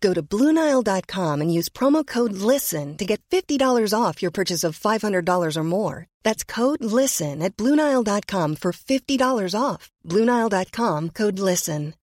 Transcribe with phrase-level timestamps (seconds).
[0.00, 4.78] Go to BlueNile.com and use promo code LISTEN to get $50 off your purchase of
[4.78, 6.06] $500 or more.
[6.24, 9.90] That's code LISTEN at BlueNile.com for $50 off.
[10.04, 11.94] BlueNile.com code LISTEN.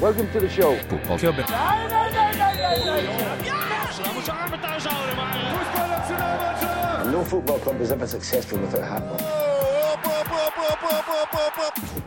[0.00, 0.76] Welcome to the show.
[0.88, 1.36] Voetbalclub.
[7.10, 8.84] No football club is ever successful without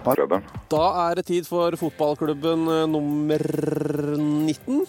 [0.10, 0.44] on.
[0.70, 3.46] Da er det tid for fotballklubben eh, nummer
[4.18, 4.84] 19.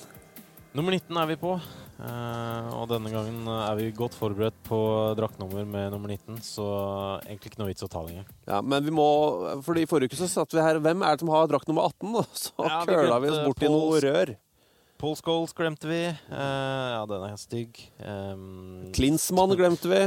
[0.76, 1.54] Nummer 19 er vi på.
[2.00, 4.78] Uh, og denne gangen er vi godt forberedt på
[5.18, 6.68] draktnummer med nummer 19, så
[7.26, 8.24] egentlig ikke noe vits å ta lenger.
[8.48, 9.04] Ja, men vi må
[9.66, 11.90] fordi I forrige uke så satt vi her Hvem er det som har drakt nummer
[11.90, 12.14] 18?
[12.22, 14.32] Og Så Ja, køla vi oss bort i noe rør.
[15.00, 16.00] Paul Scholes glemte vi.
[16.28, 17.84] Uh, ja, den er stygg.
[18.00, 20.02] Um, Klinsmann glemte vi.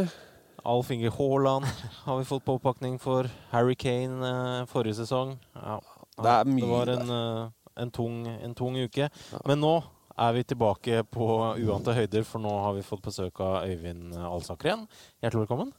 [0.64, 1.66] Alf Inge Haaland
[2.06, 3.28] har vi fått påpakning for.
[3.52, 5.36] Harry Kane eh, forrige sesong.
[5.58, 5.80] Ja,
[6.16, 7.50] Det er mye Det var en, eh,
[7.84, 9.10] en, tung, en tung uke.
[9.46, 9.74] Men nå
[10.16, 14.70] er vi tilbake på uante høyder, for nå har vi fått besøk av Øyvind Alsaker
[14.72, 14.86] igjen.
[15.24, 15.74] Hjertelig velkommen.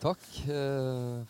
[0.00, 0.24] Takk.
[0.48, 1.26] Eh,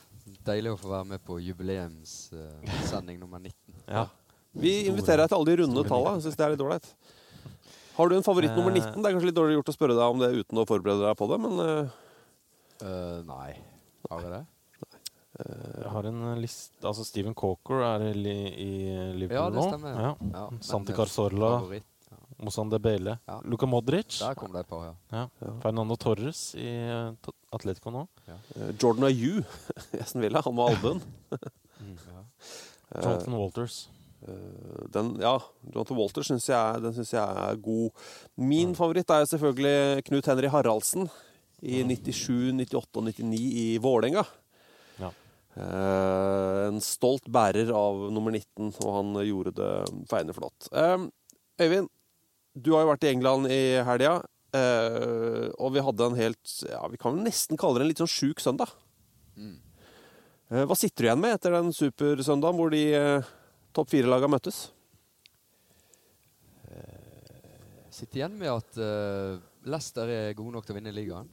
[0.47, 3.55] deilig å få være med på jubileumssending nummer 19.
[3.89, 4.07] Ja.
[4.55, 6.21] Vi inviterer deg til alle de runde tallene.
[6.21, 6.87] Jeg synes det er litt ålreit.
[7.97, 8.79] Har du en favoritt nummer Eh.
[8.79, 9.03] 19?
[9.03, 11.19] Det er kanskje litt dårlig gjort å spørre deg om det uten å forberede deg
[11.19, 11.59] på det, men
[12.85, 13.55] eh, Eh, nei,
[14.11, 14.43] har vi det?
[15.35, 18.69] Jeg har en liste list Altså, Steven Cawker er i, li- i
[19.19, 19.65] Liverpool Ja, det nå.
[19.67, 19.97] stemmer.
[19.99, 20.13] Ja.
[20.31, 21.85] Ja, men, Santi eh, Cazorla, favoritt.
[22.45, 22.71] Moussane
[23.27, 23.41] Ja.
[23.45, 24.19] Luka Modric.
[24.21, 24.95] Der kom det et par, ja.
[25.41, 25.53] Ja.
[25.63, 27.13] Fernando Torres i eh,
[27.53, 28.07] Atletico nå.
[28.29, 29.41] eh, Jordan Ayew
[29.95, 31.03] i Aston Villa, han var albuen.
[31.33, 32.23] ja.
[33.03, 33.89] Jonathan Walters.
[34.27, 35.39] Eh, Den, ja,
[35.75, 37.91] Jonathan Walters syns jeg, den synes jeg er god.
[38.37, 41.09] Min favoritt er selvfølgelig Knut Henry Haraldsen
[41.65, 44.25] i 97, 98 og 99 i Vålerenga.
[45.01, 45.11] Ja.
[45.57, 49.73] Eh, en stolt bærer av nummer 19, og han gjorde det
[50.11, 50.69] feiende flott.
[50.73, 51.09] Eh,
[51.65, 51.91] Øyvind,
[52.55, 54.17] du har jo vært i England i helga,
[54.55, 58.03] eh, og vi hadde en helt ja, Vi kan vel nesten kalle det en litt
[58.03, 58.75] sånn sjuk søndag.
[59.39, 59.59] Mm.
[60.51, 63.35] Eh, hva sitter du igjen med etter den supersøndagen hvor de eh,
[63.75, 64.67] topp fire-laga møttes?
[67.95, 71.31] Sitter igjen med at eh, Leicester er gode nok til å vinne ligaen.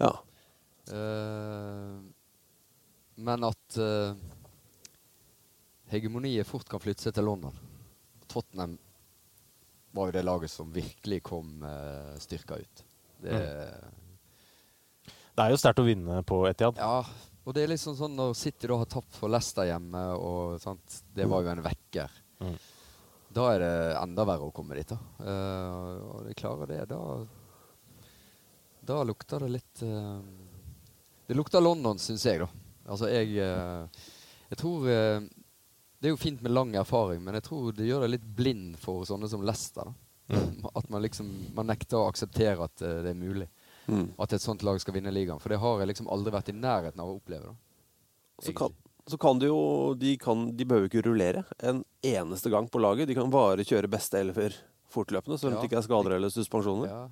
[0.00, 0.12] Ja.
[0.90, 2.00] Uh,
[3.20, 4.12] men at uh,
[5.92, 7.56] hegemoniet fort kan flytte seg til London.
[8.30, 8.76] Tottenham
[9.96, 12.84] var jo det laget som virkelig kom uh, styrka ut.
[13.20, 13.40] Det,
[15.34, 16.78] Det er jo sterkt å vinne på Etiad.
[16.80, 17.00] Ja,
[17.44, 21.00] og det er liksom sånn når City da har tapt for Leicester hjemme, og sant,
[21.16, 22.22] det var jo en vekker.
[22.44, 22.56] Mm.
[23.30, 24.98] Da er det enda verre å komme dit, da.
[25.20, 27.00] Uh, og de klarer det, da
[28.90, 30.18] Da lukter det litt eh,
[31.30, 32.48] Det lukter London, syns jeg, da.
[32.90, 34.04] Altså, jeg eh,
[34.50, 35.20] Jeg tror eh,
[36.00, 38.78] Det er jo fint med lang erfaring, men jeg tror det gjør deg litt blind
[38.82, 39.92] for sånne som Leicester.
[40.30, 40.40] da.
[40.74, 43.48] At man liksom Man nekter å akseptere at det er mulig.
[43.90, 44.12] Mm.
[44.22, 45.40] At et sånt lag skal vinne ligaen.
[45.42, 47.50] For det har jeg liksom aldri vært i nærheten av å oppleve.
[47.50, 47.56] da.
[48.40, 48.74] Så kan,
[49.10, 53.10] så kan de jo de, kan, de behøver ikke rullere en eneste gang på laget.
[53.10, 54.54] De kan bare kjøre beste elver
[54.90, 55.58] fortløpende, så Ja.
[55.58, 56.88] det ikke er skader eller suspensjoner.
[56.88, 57.02] Ja.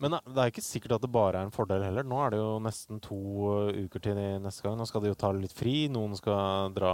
[0.00, 2.06] Men det det er ikke sikkert at det bare er en fordel heller.
[2.06, 3.18] Nå er det jo nesten to
[3.50, 4.76] uh, uker til neste gang.
[4.78, 5.88] Nå skal de jo ta litt fri.
[5.90, 6.92] Noen skal dra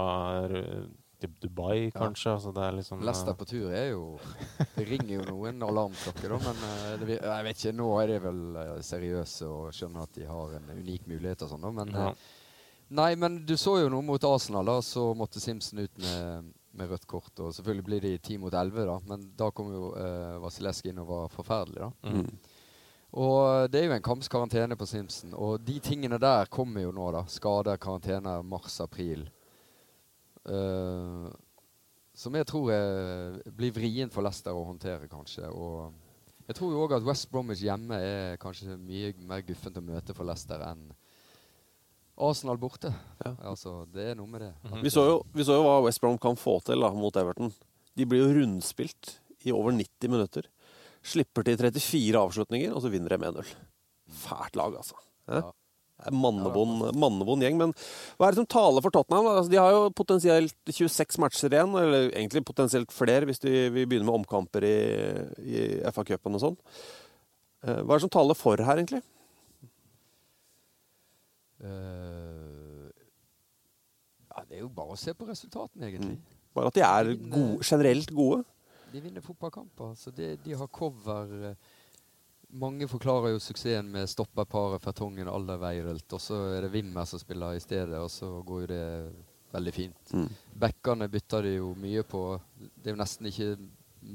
[0.49, 0.87] uh,
[1.21, 2.33] til Dubai, kanskje.
[2.33, 4.17] Altså det er liksom Lester på tur er jo
[4.75, 8.17] Det ringer jo noen alarmklokker, da, men eh, det, jeg vet ikke, nå er de
[8.25, 11.93] vel eh, seriøse og skjønner at de har en unik mulighet og sånn, da, men
[11.95, 12.09] Ja.
[12.11, 12.41] eh,
[12.99, 16.91] Nei, men du så jo noe mot Arsenal, da, så måtte Simpson ut med, med
[16.91, 17.31] rødt kort.
[17.41, 20.99] Og selvfølgelig blir de 10 mot 11, da, men da kom jo eh, Vasilesk inn
[21.01, 22.11] og var forferdelig, da.
[22.11, 22.27] Mm.
[23.15, 26.91] Og det er jo en kamps karantene på Simpson, og de tingene der kommer jo
[26.95, 27.23] nå, da.
[27.31, 29.23] Skader, karantene, mars-april.
[30.45, 31.31] Uh,
[32.15, 35.47] som jeg tror er, blir vrient for Leicester å håndtere, kanskje.
[35.47, 35.93] Og
[36.45, 40.15] jeg tror jo òg at West Bromwich hjemme er kanskje mye mer guffent å møte
[40.15, 40.85] for Leicester enn
[42.15, 42.91] Arsenal borte.
[43.25, 43.33] Ja.
[43.51, 44.51] Altså, det er noe med det.
[44.83, 47.51] Vi så, jo, vi så jo hva West Brom kan få til da, mot Everton.
[47.95, 50.47] De blir jo rundspilt i over 90 minutter.
[51.05, 53.53] Slipper til 34 avslutninger, og så vinner de 1-0.
[54.25, 54.97] Fælt lag, altså.
[55.29, 55.43] Ja.
[56.11, 57.57] Mannevond gjeng.
[57.61, 57.71] Men
[58.17, 59.29] hva er det som taler for Tottenham?
[59.31, 63.85] Altså, de har jo potensielt 26 matcher igjen, eller egentlig potensielt flere hvis de, vi
[63.85, 64.77] begynner med omkamper i,
[65.45, 65.65] i
[65.95, 66.57] FA-cupen og sånn.
[67.65, 69.01] Eh, Hva er det som taler for her, egentlig?
[71.65, 72.91] Uh,
[74.27, 76.19] ja, det er jo bare å se på resultatene, egentlig.
[76.55, 78.43] Bare at de er gode, generelt gode?
[78.95, 79.95] De vinner fotballkamper.
[79.95, 81.55] Så de, de har cover eh,
[82.55, 87.57] Mange forklarer jo suksessen med stopperparet Fertongen Alderweirelt, og så er det Wimmer som spiller
[87.57, 88.85] i stedet, og så går jo det
[89.51, 90.13] veldig fint.
[90.13, 90.29] Mm.
[90.63, 92.21] Backene bytter de jo mye på.
[92.55, 93.49] Det er jo nesten ikke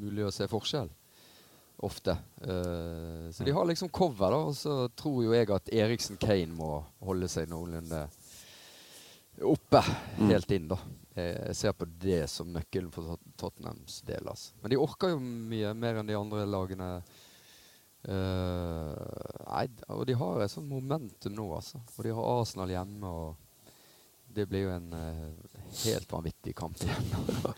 [0.01, 0.89] mulig å se forskjell.
[1.85, 2.17] Ofte.
[2.41, 4.41] Uh, så de har liksom cover, da.
[4.49, 8.07] Og så tror jo jeg at Eriksen Kane må holde seg noenlunde
[9.45, 9.85] oppe.
[10.25, 10.81] Helt inn, da.
[11.21, 14.27] Jeg, jeg ser på det som nøkkelen for Tottenhams del.
[14.33, 14.55] Altså.
[14.63, 16.89] Men de orker jo mye mer enn de andre lagene.
[18.01, 18.97] Uh,
[19.45, 21.83] nei, og de har et sånt momentum nå, altså.
[21.97, 23.75] Og de har Arsenal hjemme, og
[24.33, 27.13] det blir jo en uh, helt vanvittig kamp igjen.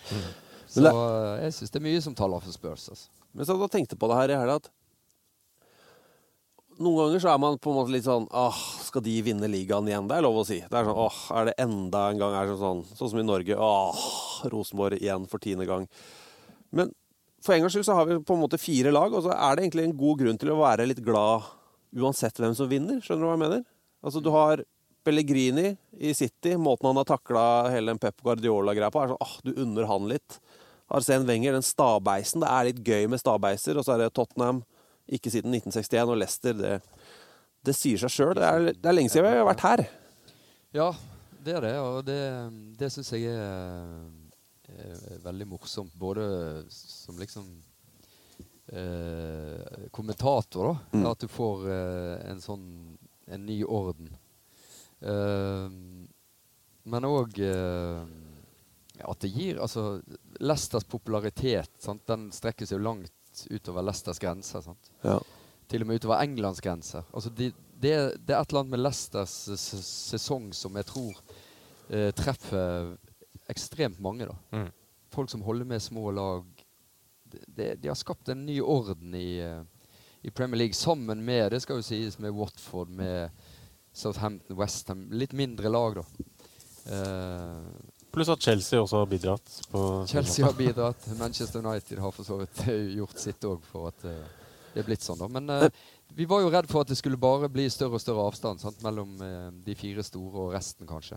[0.73, 0.99] Så uh,
[1.37, 2.87] eh, jeg syns det er mye som taler for Spurs.
[2.89, 3.11] Altså.
[3.37, 4.71] Men så da tenkte på det her i helga at
[6.83, 9.89] noen ganger så er man på en måte litt sånn Åh, skal de vinne ligaen
[9.89, 10.09] igjen?
[10.11, 10.59] Det er lov å si.
[10.63, 13.27] Det er sånn, åh, er det enda en gang er det sånn, sånn som i
[13.27, 13.57] Norge?
[13.57, 14.03] Åh,
[14.53, 15.87] Rosenborg igjen for tiende gang.
[16.75, 16.93] Men
[17.43, 19.57] for en gangs skyld så har vi på en måte fire lag, og så er
[19.57, 21.49] det egentlig en god grunn til å være litt glad
[21.99, 23.01] uansett hvem som vinner.
[23.03, 23.65] Skjønner du hva jeg mener?
[24.03, 24.63] Altså, du har
[25.03, 29.35] Pellegrini i City, måten han har takla hele den Pep Guardiola-greia på, er sånn åh,
[29.43, 30.39] du unner han litt.
[30.93, 32.43] Arsen Wenger, den stabeisen.
[32.45, 33.79] Det er litt gøy med stabeiser.
[33.79, 34.61] Og så er det Tottenham,
[35.09, 36.57] ikke siden 1961, og Leicester.
[36.59, 36.77] Det,
[37.63, 38.35] det sier seg sjøl.
[38.39, 39.85] Det, det er lenge siden vi har vært her.
[40.73, 40.89] Ja,
[41.43, 42.21] det er det, og det,
[42.79, 43.93] det syns jeg er,
[44.73, 45.95] er veldig morsomt.
[45.99, 46.25] Både
[46.71, 47.49] som liksom
[48.73, 50.99] eh, kommentator, da.
[50.99, 51.07] Mm.
[51.11, 52.67] At du får eh, en sånn
[53.33, 54.11] en ny orden.
[55.01, 55.67] Eh,
[56.83, 57.39] men òg
[59.03, 60.01] at det gir Altså,
[60.43, 62.03] Leicesters popularitet sant?
[62.11, 64.61] den strekker seg jo langt utover Leicesters grenser.
[64.65, 64.93] sant?
[65.03, 65.19] Ja.
[65.69, 67.05] til og med utover Englands grenser.
[67.15, 67.53] Altså de,
[67.83, 67.93] det,
[68.27, 69.37] det er et eller annet med Leicesters
[70.11, 71.23] sesong som jeg tror
[71.89, 72.93] eh, treffer
[73.53, 74.29] ekstremt mange.
[74.29, 74.37] da.
[74.53, 74.69] Mm.
[75.13, 76.45] Folk som holder med små lag.
[77.25, 79.63] De, det, de har skapt en ny orden i, eh,
[80.23, 83.31] i Premier League sammen med det skal jo sies, med Watford, med
[83.93, 85.09] Southampton, Westham.
[85.11, 86.05] Litt mindre lag, da.
[86.93, 87.59] Eh,
[88.13, 89.55] Pluss at Chelsea også har bidratt.
[90.09, 91.07] Chelsea har bidratt.
[91.19, 94.27] Manchester United har for så vidt eh, gjort sitt òg for at eh,
[94.75, 95.21] det er blitt sånn.
[95.21, 95.29] da.
[95.33, 95.65] Men uh,
[96.13, 98.83] vi var jo redd for at det skulle bare bli større og større avstand sant?
[98.85, 101.17] mellom uh, de fire store og resten, kanskje.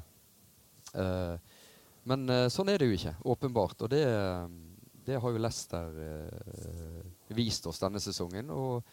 [0.95, 1.35] Uh,
[2.07, 3.79] men sånn er det jo ikke, åpenbart.
[3.81, 4.03] Og det,
[5.07, 5.95] det har jo Leicester
[7.33, 8.51] vist oss denne sesongen.
[8.53, 8.85] Og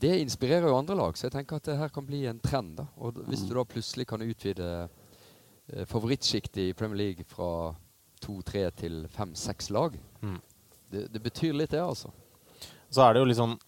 [0.00, 2.78] det inspirerer jo andre lag, så jeg tenker at det her kan bli en trend.
[2.80, 2.86] da.
[2.96, 4.70] Og hvis du da plutselig kan utvide
[5.88, 7.74] favorittsjiktet i Premier League fra
[8.24, 10.40] to-tre til fem-seks lag, Mm.
[10.90, 12.10] det, det betyr litt, det, altså.
[12.90, 13.58] Så er det jo liksom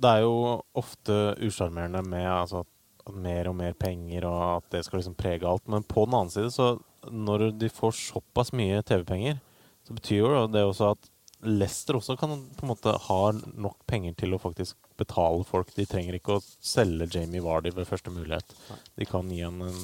[0.00, 2.64] Det er jo ofte usjarmerende med altså,
[3.12, 5.66] mer og mer penger, og at det skal liksom prege alt.
[5.68, 6.78] Men på den annen side, så
[7.10, 9.40] når de får såpass mye TV-penger,
[9.84, 11.10] så betyr jo det også at
[11.42, 15.70] Leicester også kan på en måte ha nok penger til å faktisk betale folk.
[15.76, 18.52] De trenger ikke å selge Jamie Vardy ved første mulighet.
[18.98, 19.78] De kan gi han en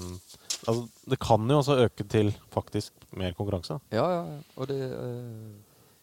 [0.67, 3.79] altså, Det kan jo også øke til faktisk mer konkurranse.
[3.95, 4.25] Ja, ja.
[4.57, 5.55] Og det øh,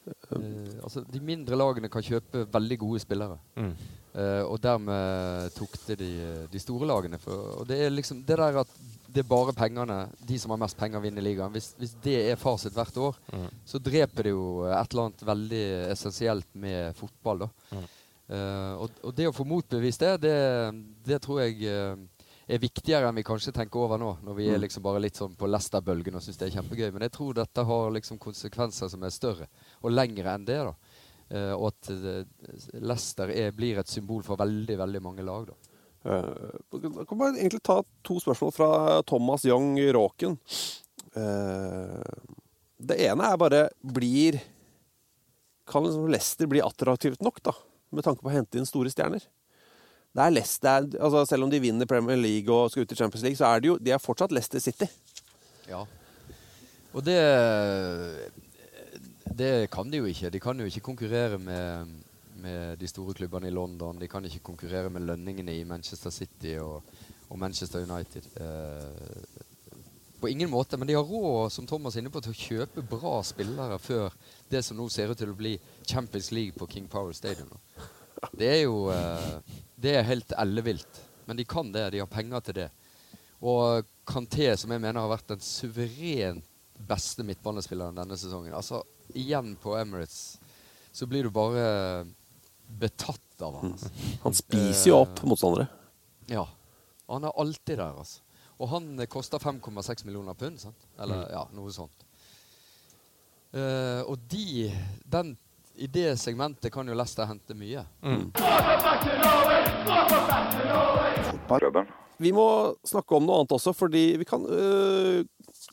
[0.08, 3.38] øh, Altså, de mindre lagene kan kjøpe veldig gode spillere.
[3.56, 3.76] Mm.
[4.14, 6.12] Uh, og dermed tukte de,
[6.52, 7.18] de store lagene.
[7.22, 8.74] For, og det er liksom det der at
[9.14, 11.54] det er bare pengene, de som har mest penger, vinner ligaen.
[11.54, 13.50] Hvis, hvis det er fasit hvert år, Mm.
[13.66, 17.46] så dreper det jo et eller annet veldig essensielt med fotball.
[17.46, 17.50] da.
[17.72, 17.86] Mm.
[18.34, 20.36] Uh, og, og det å få motbevist det, det,
[21.06, 22.00] det tror jeg uh,
[22.48, 24.14] er viktigere enn vi kanskje tenker over nå.
[24.24, 26.90] Når vi er liksom bare litt sånn på Leicester-bølgen og syns det er kjempegøy.
[26.96, 29.48] Men jeg tror dette har liksom konsekvenser som er større
[29.84, 30.60] og lengre enn det.
[30.64, 30.74] da.
[31.34, 31.92] Uh, og at
[32.84, 35.48] Lester er, blir et symbol for veldig veldig mange lag.
[35.52, 35.63] da.
[36.04, 38.70] Eh, Jeg kan bare egentlig ta to spørsmål fra
[39.08, 40.38] Thomas Young Råken.
[41.16, 42.02] Eh,
[42.84, 44.42] Det ene er bare Blir
[45.66, 47.54] Kan liksom Leicester bli attraktivt nok, da?
[47.92, 49.22] Med tanke på å hente inn store stjerner?
[50.14, 53.24] Det er Leicester, altså Selv om de vinner Premier League og skal ut i Champions
[53.24, 54.90] League, så er de jo de er fortsatt Leicester City.
[55.70, 55.86] Ja.
[56.94, 57.20] Og det
[59.38, 60.30] Det kan de jo ikke.
[60.30, 61.88] De kan jo ikke konkurrere med,
[62.44, 64.00] med de store klubbene i London.
[64.00, 66.84] De kan ikke konkurrere med lønningene i Manchester City og,
[67.30, 68.28] og Manchester United.
[68.36, 69.80] Eh,
[70.20, 73.18] på ingen måte, men de har råd som Thomas inne på, til å kjøpe bra
[73.28, 74.14] spillere før
[74.52, 77.52] det som nå ser ut til å bli Champions League på King Power Stadium.
[78.32, 81.02] Det er jo eh, Det er helt ellevilt.
[81.26, 81.90] Men de kan det.
[81.92, 82.70] De har penger til det.
[83.44, 86.48] Og Kanté, som jeg mener har vært den suverent
[86.88, 88.56] beste midtbanespilleren denne sesongen.
[88.56, 88.82] Altså,
[89.16, 90.38] igjen på Emirates
[90.94, 92.06] så blir du bare
[92.80, 93.74] betatt av han.
[93.74, 93.90] Altså.
[94.24, 95.68] Han spiser jo opp motstandere.
[96.32, 96.48] Ja.
[97.12, 98.22] Han er alltid der, altså.
[98.62, 100.88] Og han eh, koster 5,6 millioner pund, sant?
[101.02, 102.06] Eller ja, noe sånt.
[103.54, 104.72] Uh, og de
[105.06, 105.36] den,
[105.78, 107.84] I det segmentet kan jo Leicester hente mye.
[108.02, 108.32] Mm.
[112.18, 112.48] Vi må
[112.88, 115.22] snakke om noe annet også, fordi vi kan uh,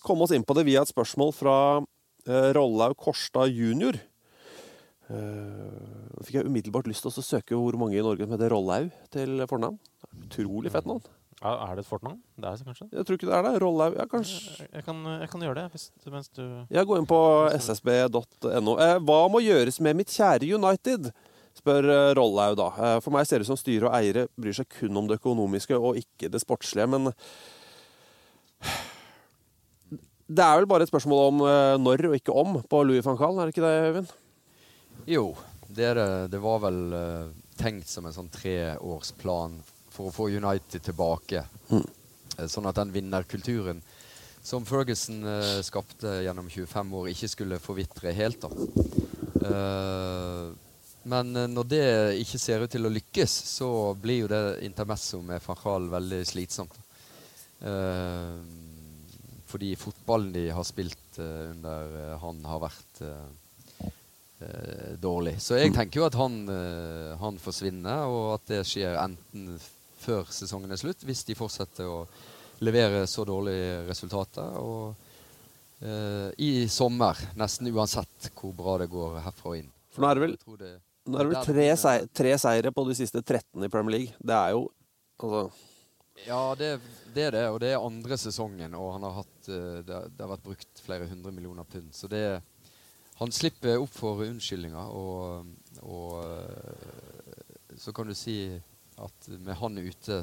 [0.05, 3.97] komme oss inn på det via et spørsmål fra uh, Rollaug Korstad jr.
[5.11, 8.93] Uh, fikk jeg umiddelbart lyst til å søke hvor mange i Norge som heter Rollaug
[9.11, 9.81] til fornavn.
[10.27, 11.03] Utrolig fett navn.
[11.41, 12.19] Er, er det et fortnavn?
[12.37, 12.87] Det er det kanskje?
[12.93, 13.55] Jeg tror ikke det er det.
[13.65, 14.69] Rollaug Ja, kanskje.
[14.69, 17.21] Jeg, kan, jeg kan gjøre det hvis, mens du Jeg går inn på
[17.57, 18.77] ssb.no.
[18.77, 21.11] Eh, hva må gjøres med mitt kjære United?
[21.61, 22.69] spør eh, Rollaug da.
[22.77, 25.21] Eh, for meg ser det ut som styre og eiere bryr seg kun om det
[25.21, 26.89] økonomiske og ikke det sportslige.
[26.91, 27.11] Men
[30.31, 33.19] det er vel bare et spørsmål om eh, når og ikke om på Louis van
[33.21, 34.19] Gaal, er det ikke det, Øyvind?
[35.07, 37.31] Jo, det, det, det var vel uh,
[37.61, 39.59] tenkt som en sånn treårsplan
[39.91, 41.45] for å få United tilbake.
[41.71, 41.87] Mm.
[42.49, 43.83] sånn at den vinnerkulturen
[44.43, 48.47] som Ferguson uh, skapte gjennom 25 år, ikke skulle forvitre helt.
[49.41, 50.47] Eh,
[51.09, 51.85] men eh, når det
[52.21, 56.77] ikke ser ut til å lykkes, så blir jo det intermesso med Fanchal veldig slitsomt.
[57.61, 58.41] Uh,
[59.51, 63.31] fordi fotballen de har spilt eh, under eh, han, har vært eh, eh,
[65.01, 65.37] dårlig.
[65.43, 69.55] Så jeg tenker jo at han, eh, han forsvinner, og at det skjer enten
[70.01, 72.05] før sesongen er slutt, hvis de fortsetter å
[72.65, 74.95] levere så dårlige resultater, og
[75.85, 79.71] uh, i sommer, nesten uansett hvor bra det går herfra og inn.
[79.93, 80.73] For nå er det vel, det,
[81.09, 84.17] nå er det vel tre, sei, tre seire på de siste 13 i Premier League.
[84.21, 84.67] Det er jo
[85.21, 85.43] altså
[86.27, 86.75] Ja, det,
[87.15, 90.33] det er det, og det er andre sesongen, og han har hatt, eh, det har
[90.35, 91.93] vært brukt flere hundre millioner pund.
[91.97, 92.25] Så det
[93.21, 95.49] Han slipper opp for unnskyldninger, og,
[95.85, 98.37] og eh, så kan du si
[99.01, 100.23] at med han ute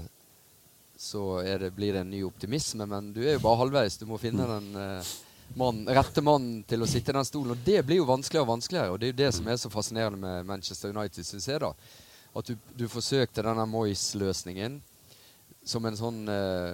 [0.98, 4.00] så er det, blir det en ny optimisme, men du er jo bare halvveis.
[4.01, 5.12] Du må finne den eh,
[5.62, 8.54] mann, rette mannen til å sitte i den stolen, og det blir jo vanskeligere og
[8.56, 8.94] vanskeligere.
[8.94, 11.72] Og det er jo det som er så fascinerende med Manchester United, syns jeg, da.
[12.38, 14.82] At du, du forsøkte denne Moyes-løsningen
[15.68, 16.74] som en sånn eh,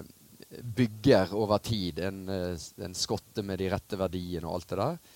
[0.80, 2.00] bygger over tid.
[2.00, 2.56] En, eh,
[2.88, 5.13] en skotte med de rette verdiene og alt det der.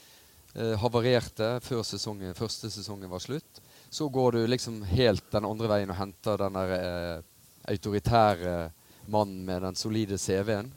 [0.56, 3.62] Eh, havarerte før sesongen, første sesongen var slutt.
[3.90, 7.26] Så går du liksom helt den andre veien og henter den der eh,
[7.74, 8.58] autoritære
[9.12, 10.72] mannen med den solide CV-en.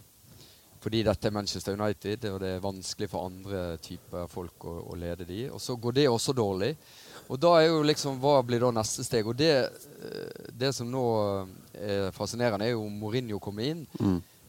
[0.81, 4.97] Fordi dette er Manchester United, og det er vanskelig for andre typer folk å, å
[4.97, 5.43] lede de.
[5.53, 6.71] Og så går det også dårlig.
[7.31, 9.29] Og da er jo liksom Hva blir da neste steg?
[9.29, 11.05] Og det, eh, det som nå
[11.77, 13.87] er fascinerende, er jo om Mourinho kommer inn.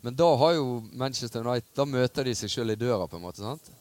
[0.01, 3.27] Men da har jo Manchester United Da møter de seg sjøl i døra, på en
[3.27, 3.43] måte.
[3.45, 3.77] sant?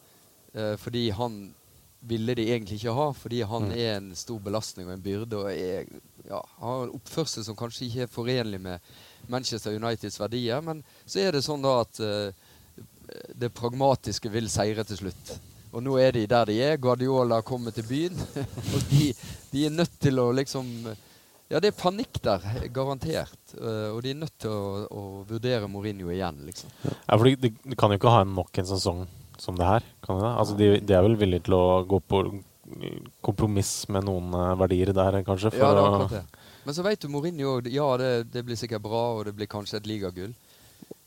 [0.53, 1.53] Eh, fordi han
[2.01, 5.37] ville de egentlig ikke ha, fordi han er en stor belastning og en byrde.
[5.37, 5.85] og er,
[6.25, 8.79] ja, har en oppførsel som kanskje ikke er forenlig med
[9.29, 10.61] Manchester Uniteds verdier.
[10.65, 12.33] Men så er det sånn da at uh,
[13.37, 15.35] det pragmatiske vil seire til slutt.
[15.71, 16.81] Og nå er de der de er.
[16.81, 18.17] Guardiola kommer til byen.
[18.73, 19.13] og de,
[19.53, 20.73] de er nødt til å liksom
[21.51, 22.43] Ja, det er panikk der,
[22.73, 23.39] garantert.
[23.53, 26.73] Uh, og de er nødt til å, å vurdere Mourinho igjen, liksom.
[26.81, 29.05] Ja, for de, de kan jo ikke ha nok en sesong
[29.41, 29.85] som det her.
[30.05, 30.31] Kan de det?
[30.43, 32.21] Altså, de, de er vel villige til å gå på
[33.25, 35.51] kompromiss med noen eh, verdier der, kanskje?
[35.53, 36.47] For Ja, det er akkurat det.
[36.61, 37.67] Men så vet du Mourinho òg.
[37.73, 40.29] Ja, det, det blir sikkert bra, og det blir kanskje et ligagull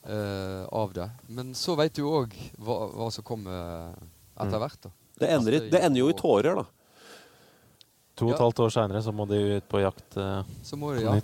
[0.09, 1.07] uh, av det.
[1.31, 3.95] Men så vet du òg hva, hva som kommer
[4.35, 4.81] etter hvert.
[4.89, 4.91] da.
[5.23, 6.65] Det ender, i, Altså, det ender jo i tårer, da.
[8.19, 8.43] to og et Ja.
[8.43, 11.15] halvt år seinere så må de ut på jakt uh, Så må de, ja.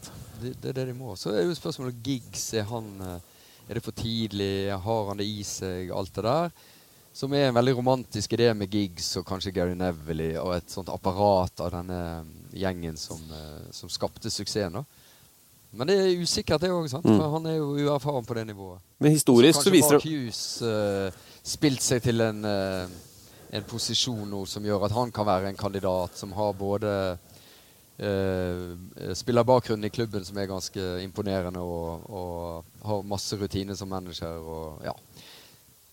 [0.41, 1.17] Det, det er det de må.
[1.19, 2.53] Så er jo spørsmålet gigs.
[2.55, 2.87] Er han
[3.69, 4.71] Er det for tidlig?
[4.87, 5.91] Har han det i seg?
[5.95, 6.55] Alt det der.
[7.13, 10.89] Som er en veldig romantisk idé med gigs og kanskje Gary Neville og et sånt
[10.93, 12.01] apparat av denne
[12.55, 14.73] gjengen som, eh, som skapte suksessen.
[14.73, 14.85] da.
[15.73, 16.89] Men det er usikkert, det òg.
[16.91, 17.17] Mm.
[17.17, 18.81] For han er jo uerfaren på det nivået.
[18.99, 21.11] Men historisk så så viser Mark det Hughes uh,
[21.43, 22.91] spilt seg til en, uh,
[23.55, 26.95] en posisjon nå som gjør at han kan være en kandidat som har både
[28.03, 34.43] uh, spillerbakgrunn i klubben som er ganske imponerende, og, og har masse rutine som manager.
[34.43, 34.97] Og, ja.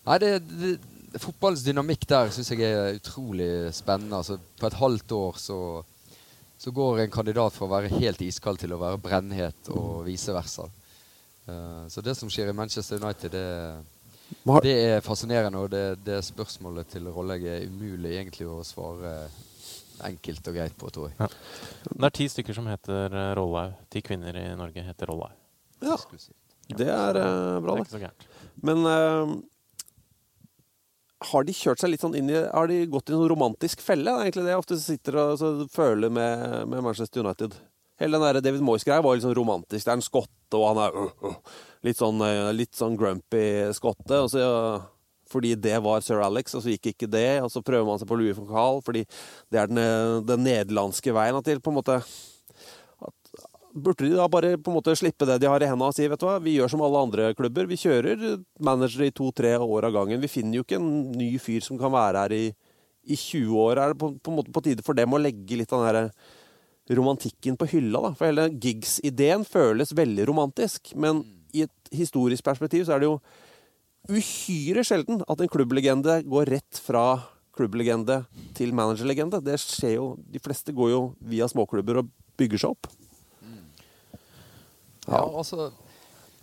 [0.08, 0.78] Nei, det, det,
[1.16, 4.18] Fotballens dynamikk der syns jeg er utrolig spennende.
[4.20, 5.58] Altså, på et halvt år så,
[6.60, 10.34] så går en kandidat fra å være helt iskald til å være brennhet, og vice
[10.36, 10.68] versa.
[11.48, 15.64] Uh, så det som skjer i Manchester United, det, det er fascinerende.
[15.64, 19.14] Og det, det spørsmålet til Rollegg er umulig egentlig å svare
[20.06, 21.30] enkelt og greit på, tror jeg.
[21.88, 23.38] Det er ti stykker som heter Rollaug.
[23.38, 23.86] Rollau.
[23.90, 25.32] Ti kvinner i Norge heter Rollau.
[25.82, 25.96] Ja,
[26.76, 28.28] det er uh, bra, Det er ikke så gærent.
[28.66, 29.32] Men eh,
[31.18, 33.82] har de kjørt seg litt sånn inn i Har de gått i en sånn romantisk
[33.82, 34.12] felle?
[34.12, 37.56] Det er egentlig det jeg ofte sitter og så føler med, med Manchester United.
[37.98, 39.82] Hele den der David Moyes-greia var litt sånn romantisk.
[39.82, 41.56] Det er en skotte, og han er uh, uh,
[41.86, 43.42] litt, sånn, uh, litt sånn grumpy
[43.74, 44.20] skotte.
[44.22, 44.44] Og så,
[45.32, 47.40] fordi det var sir Alex, og så gikk ikke det.
[47.42, 49.02] Og så prøver man seg på Louis von Gaal, fordi
[49.50, 49.82] det er den,
[50.28, 51.98] den nederlandske veien til på en måte
[53.84, 56.06] Burde de da bare på en måte slippe det de har i hendene og si
[56.10, 57.68] vet du hva, vi gjør som alle andre klubber.
[57.70, 58.24] Vi kjører
[58.64, 60.22] managere i to-tre år av gangen.
[60.22, 62.44] Vi finner jo ikke en ny fyr som kan være her i,
[63.08, 63.82] i 20 år.
[63.82, 65.90] Er det på, på en måte på tide for dem å legge litt av den
[65.90, 68.02] derre romantikken på hylla?
[68.08, 68.12] da?
[68.18, 70.94] For hele gigs-ideen føles veldig romantisk.
[70.96, 73.18] Men i et historisk perspektiv så er det jo
[74.08, 77.20] uhyre sjelden at en klubblegende går rett fra
[77.58, 78.22] klubblegende
[78.56, 79.42] til managerlegende.
[79.44, 82.88] Det skjer jo De fleste går jo via småklubber og bygger seg opp.
[85.08, 85.70] Ja, altså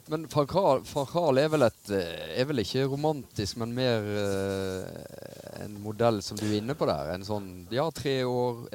[0.07, 6.21] Men Gaal er, vel et, eh, er vel ikke romantisk, men mer uh, en modell
[6.21, 7.15] som du er inne på der.
[7.15, 8.67] En sånn Ja, tre år.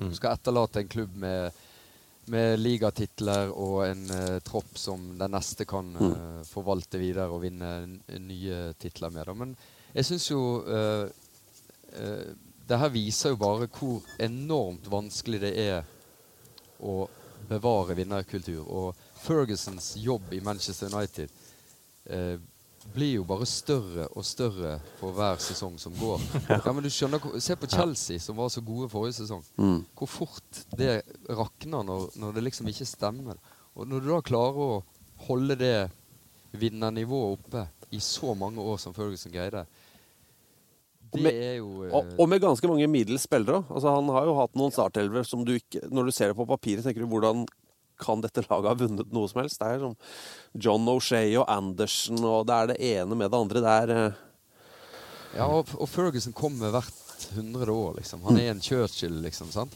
[0.00, 0.12] Mm.
[0.16, 1.56] skal etterlate en klubb med,
[2.32, 7.72] med ligatitler og en uh, tropp som den neste kan eh, forvalte videre og vinne
[8.20, 9.28] nye titler med.
[9.28, 9.34] Da.
[9.36, 9.56] Men
[9.92, 10.42] jeg syns jo
[12.70, 15.88] Det her viser jo bare hvor enormt vanskelig det er
[16.86, 17.08] å
[17.50, 18.62] bevare vinnerkultur.
[18.64, 21.30] Og Fergusons jobb i Manchester United
[22.06, 22.38] eh,
[22.94, 26.22] blir jo bare større og større for hver sesong som går.
[26.64, 29.44] Ja, men du skjønner, Se på Chelsea, som var så gode forrige sesong.
[29.60, 29.82] Mm.
[29.98, 33.40] Hvor fort det rakner når, når det liksom ikke stemmer.
[33.74, 34.82] Og når du da klarer å
[35.26, 35.90] holde det
[36.56, 39.66] vinnernivået oppe i så mange år som Ferguson greide,
[41.16, 43.64] det med- er jo eh, Og, og med ganske mange middels spillere.
[43.68, 46.46] Altså, han har jo hatt noen startelver som du ikke Når du ser det på
[46.46, 47.46] papiret, tenker du hvordan
[48.00, 49.58] kan dette laget ha vunnet noe som helst?
[49.60, 49.96] Det er som
[50.56, 53.60] John O'Shay og Anderson, og det er det ene med det andre.
[53.60, 54.20] Det er eh,
[55.36, 58.22] Ja, og, og Ferguson kommer hvert hundrede år, liksom.
[58.24, 59.50] Han er en Churchill, liksom.
[59.52, 59.74] sant?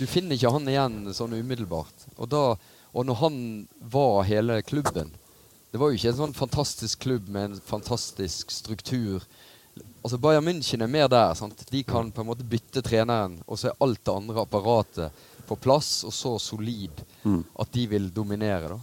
[0.00, 2.06] Du finner ikke han igjen sånn umiddelbart.
[2.18, 2.42] Og, da,
[2.92, 3.38] og når han
[3.92, 5.12] var hele klubben
[5.70, 9.22] Det var jo ikke en sånn fantastisk klubb med en fantastisk struktur.
[10.02, 11.34] Altså Bayern München er mer der.
[11.34, 11.64] sant?
[11.70, 15.12] De kan på en måte bytte treneren, og så er alt det andre apparatet
[15.46, 17.02] på plass og så solid
[17.58, 18.68] at de vil dominere.
[18.68, 18.78] da.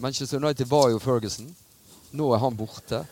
[0.00, 1.48] Manchester United var jo Ferguson.
[2.12, 3.04] Nå er han borte.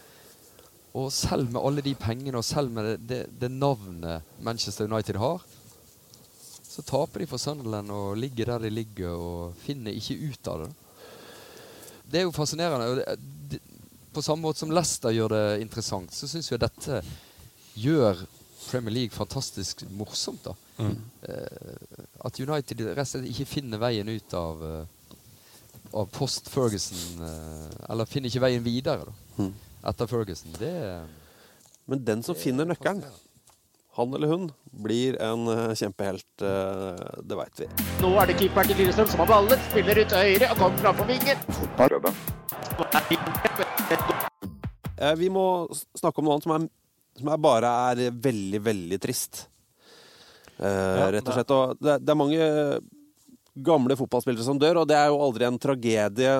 [0.95, 5.17] Og selv med alle de pengene og selv med det, det, det navnet Manchester United
[5.19, 5.43] har,
[6.69, 10.65] så taper de for Sunderland og ligger der de ligger og finner ikke ut av
[10.65, 10.71] det.
[12.11, 12.87] Det er jo fascinerende.
[12.87, 13.19] og det,
[14.15, 17.01] på samme måte som Leicester gjør det interessant, så syns jeg dette
[17.79, 18.25] gjør
[18.71, 20.45] Premier League fantastisk morsomt.
[20.47, 20.55] da.
[20.79, 25.19] Eh, at United resten ikke finner veien ut av, eh,
[25.95, 29.47] av post-Ferguson eh, Eller finner ikke veien videre da,
[29.93, 30.51] etter Ferguson.
[30.59, 30.73] Det
[31.87, 33.05] Men den som finner nøkkelen,
[33.95, 34.49] han eller hun,
[34.83, 36.27] blir en eh, kjempehelt.
[36.43, 37.69] eh, det veit vi.
[38.03, 39.61] Nå er det keeperen til Lillestrøm som har ballen.
[39.71, 41.39] Spiller ut til høyre og kommer framfor vingen.
[42.75, 43.64] Eh,
[45.19, 45.47] vi må
[45.99, 46.69] snakke om noe annet som, er,
[47.21, 49.47] som er bare er veldig, veldig trist.
[50.59, 51.55] Eh, rett og slett.
[51.55, 52.51] Og det, det er mange
[53.55, 56.33] gamle fotballspillere som dør, og det er jo aldri en tragedie.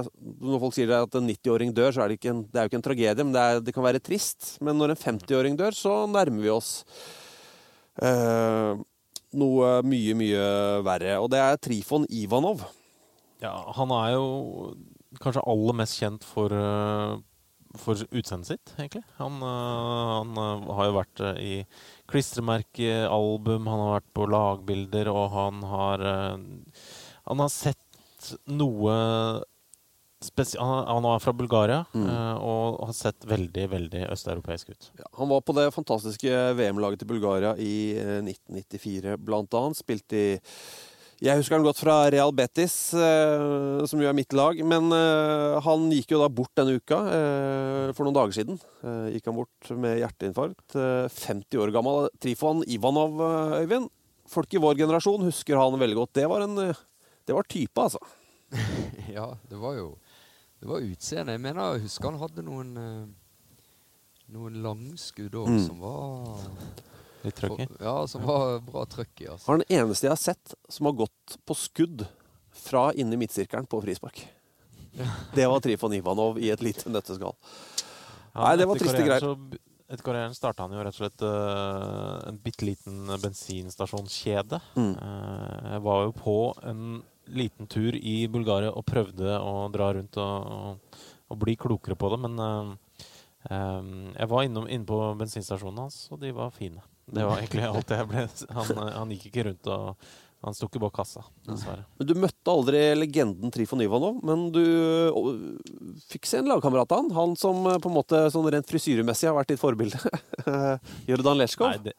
[0.43, 2.73] Når folk sier at en 90-åring dør, så er det ikke en, det er jo
[2.73, 4.57] ikke en tragedie, men det, er, det kan være trist.
[4.65, 6.73] Men når en 50-åring dør, så nærmer vi oss
[8.03, 8.73] eh,
[9.39, 10.49] noe mye, mye
[10.87, 11.21] verre.
[11.23, 12.67] Og det er Trifon Ivanov.
[13.45, 14.27] Ja, han er jo
[15.23, 17.15] kanskje aller mest kjent for, eh,
[17.81, 19.03] for utseendet sitt, egentlig.
[19.19, 21.55] Han, eh, han eh, har jo vært eh, i
[22.11, 26.07] klistremerkealbum, han har vært på lagbilder, og han har
[27.25, 28.95] Han har sett noe
[30.25, 34.91] han, er fra Bulgaria eh, og har sett veldig, veldig østeuropeisk ut.
[34.99, 39.81] Ja, han var på det fantastiske VM-laget til Bulgaria i eh, 1994, blant annet.
[39.81, 40.31] Spilte i
[41.25, 44.59] Jeg husker han godt fra Real Betis, eh, som jo er mitt lag.
[44.69, 46.99] Men eh, han gikk jo da bort denne uka.
[47.17, 48.59] eh, for noen dager siden
[49.15, 50.77] gikk han bort med hjerteinfarkt.
[50.77, 52.11] Eh, 50 år gammel.
[52.21, 53.17] Trifon Ivanov,
[53.63, 53.89] Øyvind.
[54.29, 56.13] Folk i vår generasjon husker han veldig godt.
[56.21, 56.57] Det var en
[57.25, 58.01] Det var type, altså.
[59.17, 59.95] Ja, det var jo
[60.61, 61.33] Det var utseende.
[61.33, 62.75] Jeg mener, jeg husker han hadde noen
[64.35, 65.59] noen langskudd òg Mm.
[65.67, 66.41] som var
[67.25, 67.69] Litt trøkk i.
[67.81, 69.29] Ja, som var bra trøkk i.
[69.33, 69.49] Altså.
[69.49, 72.07] Han er den eneste jeg har sett som har gått på skudd
[72.55, 74.27] fra inni midtsirkelen på frispark.
[75.35, 77.35] Det var Trifon Ivanov i et lite nøtteskall.
[78.35, 79.33] Nei, det var triste greier.
[79.85, 84.61] Etter karrieren starta han jo rett og slett uh, en bitte liten bensinstasjonskjede.
[84.79, 84.95] Mm.
[84.97, 86.87] Uh, jeg var jo på en
[87.37, 92.11] liten tur i Bulgaria og prøvde å dra rundt og, og, og bli klokere på
[92.15, 93.05] det, men uh,
[93.51, 96.81] um, jeg var innom, inne på bensinstasjonen hans, og de var fine.
[97.07, 98.23] Det var egentlig alt jeg ble
[98.57, 100.07] Han, han gikk ikke rundt og
[100.45, 101.85] Han sto ikke bak kassa, dessverre.
[101.99, 104.65] Men Du møtte aldri legenden Trifon Ivanov, men du
[106.11, 107.13] fikk se en lagkamerat av han.
[107.17, 110.01] Han som eh, på en måte sånn rent frisyremessig har vært ditt forbilde.
[111.09, 111.73] Jordan Leskov.
[111.73, 111.97] Nei, det,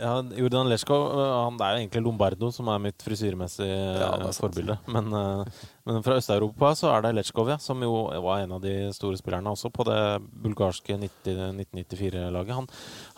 [0.00, 4.38] ja, Jordan Lesko han, Det er jo egentlig Lombardo som er mitt frisyremessige Ja, sant.
[4.44, 4.76] forbilde.
[4.92, 7.92] Men, eh, men fra Øst-Europa så er det Leskov, ja, som jo
[8.24, 10.00] var en av de store spillerne også på det
[10.42, 12.54] bulgarske 1994-laget.
[12.54, 12.68] Han,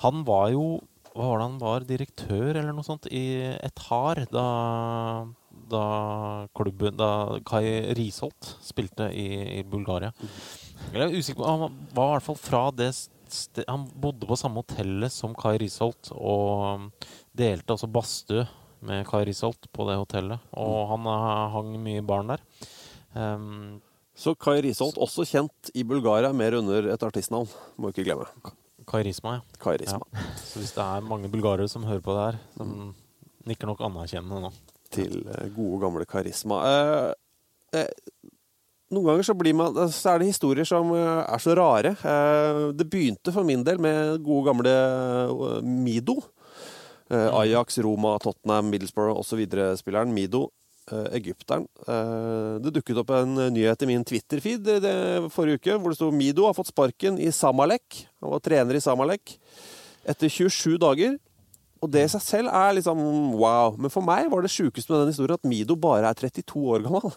[0.05, 0.81] han var jo
[1.19, 1.87] Hva var det han var?
[1.88, 3.25] Direktør eller noe sånt i
[3.64, 4.45] Etar da,
[5.73, 7.64] da klubben Da Kai
[7.99, 10.12] Risholt spilte i, i Bulgaria.
[10.93, 12.93] Jeg er usikker på Han var i hvert fall fra det
[13.35, 16.88] ste- Han bodde på samme hotellet som Kai Risholt og
[17.37, 18.47] delte altså badstue
[18.87, 20.38] med Kai Risholt på det hotellet.
[20.55, 22.43] Og han eh, hang mye i baren der.
[23.14, 23.81] Um,
[24.19, 27.47] Så Kai Risholt, også kjent i Bulgaria, mer under et artistnavn.
[27.79, 28.27] Må ikke glemme.
[28.88, 29.59] Kai Risma, ja.
[29.62, 30.03] Kai Risma.
[30.43, 32.73] Så hvis det er mange bulgarere som hører på det her, som
[33.47, 34.51] nikker nok anerkjennende nå.
[34.91, 36.59] Til eh, gode, gamle Karisma.
[36.67, 38.11] Eh, eh,
[38.94, 41.92] noen ganger så, blir man, så er det historier som eh, er så rare.
[41.96, 46.20] Eh, det begynte for min del med gode, gamle eh, Mido.
[47.12, 49.44] Eh, Ajax, Roma, Tottenham, Middlesbrough osv.
[49.81, 50.48] spilleren Mido.
[50.88, 51.66] Egypteren.
[52.64, 54.70] Det dukket opp en nyhet i min Twitter-feed
[55.29, 58.07] forrige uke hvor det sto Mido har fått sparken i Samalek.
[58.24, 59.35] Han var trener i Samalek
[60.09, 61.18] etter 27 dager.
[61.85, 63.05] Og det i seg selv er liksom
[63.37, 63.77] wow.
[63.77, 66.88] Men for meg var det sjukeste med den historien at Mido bare er 32 år
[66.88, 67.12] gammel.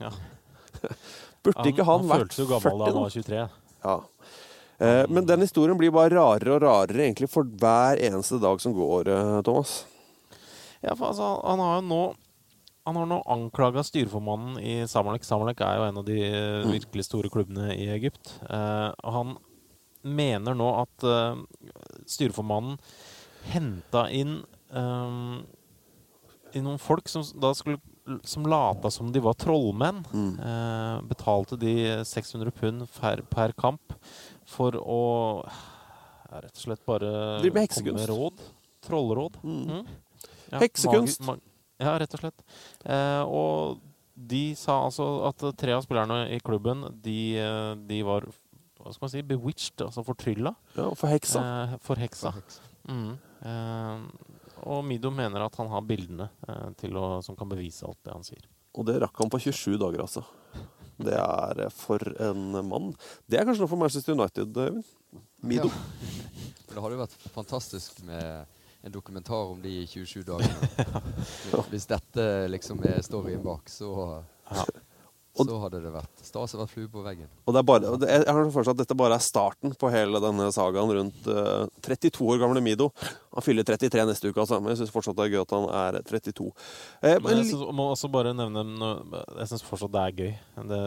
[0.00, 0.14] Ja.
[1.46, 3.42] Burde ikke han, han vært føltes jo gammel da han var 23.
[3.86, 3.96] Ja.
[4.78, 8.74] Eh, men den historien blir bare rarere og rarere egentlig for hver eneste dag som
[8.76, 9.78] går, eh, Thomas.
[10.82, 12.04] Ja, for altså, han har jo nå
[12.86, 15.24] han har nå anklaga styreformannen i Samalek.
[15.26, 18.36] Samalek er jo en av de eh, virkelig store klubbene i Egypt.
[18.46, 19.32] Eh, han
[20.06, 21.40] mener nå at eh,
[22.06, 22.78] styreformannen
[23.50, 24.38] henta inn
[24.70, 25.18] eh,
[26.54, 27.82] i noen folk som da skulle
[28.24, 30.04] som lata som de var trollmenn.
[30.14, 31.72] Eh, betalte de
[32.04, 33.92] 600 pund per, per kamp
[34.46, 35.00] for å
[35.46, 37.10] ja, rett og slett bare
[37.42, 38.44] Drive med komme med råd.
[38.86, 39.36] Trollråd.
[39.42, 39.86] Mm.
[40.52, 41.20] Ja, Heksekunst.
[41.26, 42.44] magi- ma- ja, rett og slett.
[42.86, 43.80] Eh, og
[44.16, 47.18] de sa altså at tre av spillerne i klubben, de,
[47.88, 48.24] de var
[48.80, 50.54] hva skal man si, bewitched, altså fortrylla.
[50.76, 51.42] Ja, for heksa.
[51.42, 52.30] Eh, for heksa.
[52.88, 53.18] Mm.
[53.42, 54.06] Eh,
[54.66, 58.14] og Mido mener at han har bildene eh, til å, som kan bevise alt det
[58.14, 58.44] han sier.
[58.76, 60.24] Og det rakk han på 27 dager, altså.
[60.96, 62.90] Det er eh, for en mann.
[63.28, 64.92] Det er kanskje noe for Manchester United, Øyvind.
[65.46, 65.70] Mido.
[65.70, 68.54] Men Det hadde jo vært fantastisk med
[68.86, 70.86] en dokumentar om de i 27 dagene.
[71.72, 73.92] Hvis dette liksom er storyen bak, så,
[74.50, 74.66] Ja.
[75.36, 77.28] Så hadde det vært stas å være flue på veggen.
[77.44, 79.90] Og det er bare, og det, jeg har følelsen at dette bare er starten på
[79.92, 82.88] hele denne sagaen rundt uh, 32 år gamle Mido.
[83.36, 85.66] Han fyller 33 neste uke, altså, men jeg syns fortsatt det er gøy at han
[85.80, 86.46] er 32.
[87.02, 90.32] Eh, Men jeg synes, må også bare nevne noe, Jeg syns fortsatt det er gøy.
[90.72, 90.80] Det,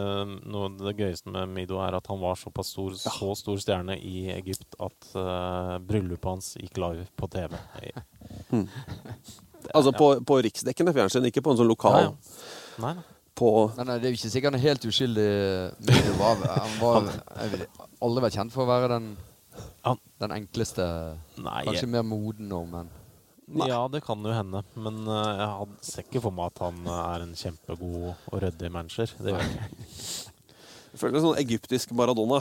[0.49, 3.99] noe av det gøyeste med Mido er at han var såpass stor, så stor stjerne
[3.99, 7.53] i Egypt at uh, bryllupet hans gikk live på TV.
[9.75, 11.99] altså på, på riksdekkende fjernsyn, ikke på en sånn lokal.
[11.99, 12.83] Nei, ja.
[12.87, 12.97] Nei.
[13.37, 15.27] På Men nei, det er jo ikke sikkert han er helt uskyldig.
[15.87, 17.09] Mido var, han var
[17.43, 17.65] jeg vil
[18.01, 19.09] aldri vært kjent for å være den,
[19.87, 20.85] Han- den enkleste
[21.39, 22.89] Nei, Kanskje mer moden nå, men
[23.65, 24.63] Ja, det kan jo hende.
[24.77, 28.41] Men eh, jeg had- ser ikke for meg at han eh, er en kjempegod og
[28.43, 29.09] ryddig manager.
[29.17, 29.87] Det gjør jeg ikke.
[30.89, 32.39] Jeg føler en sånn egyptisk Maradona.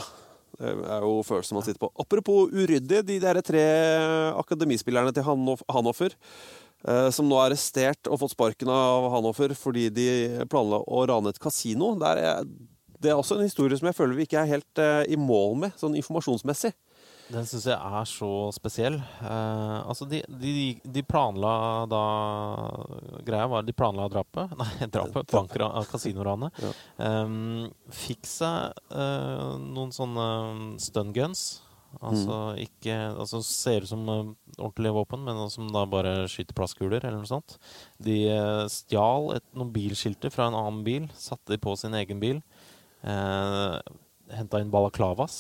[0.59, 1.89] Det er jo følelsen man sitter på.
[2.03, 3.63] Apropos uryddig, de der tre
[4.41, 6.15] akademispillerne til Hannof- Hanoffer,
[7.13, 10.09] som nå er arrestert og fått sparken av Hanoffer fordi de
[10.51, 11.91] planla å rane et kasino.
[12.07, 12.45] Er,
[13.03, 15.59] det er også en historie som jeg føler vi ikke er helt eh, i mål
[15.65, 16.73] med, sånn informasjonsmessig.
[17.29, 18.97] Den syns jeg er så spesiell.
[19.21, 22.03] Eh, altså, de, de, de planla da
[23.27, 24.55] Greia var de planla drapet.
[24.63, 25.29] Nei, drapet.
[25.35, 26.63] Bankra, kasinoranet.
[26.65, 26.73] Ja.
[27.07, 27.37] Eh,
[28.07, 30.29] fikk seg eh, noen sånne
[30.83, 31.49] stun guns.
[31.99, 37.01] Altså ikke Altså ser ut som eh, ordentlige våpen, men som da bare skyter plastkuler
[37.01, 37.57] eller noe sånt.
[38.03, 42.21] De eh, stjal et, noen bilskilter fra en annen bil, satte de på sin egen
[42.23, 42.43] bil.
[43.03, 43.79] Uh,
[44.35, 45.37] Henta inn balaklavas.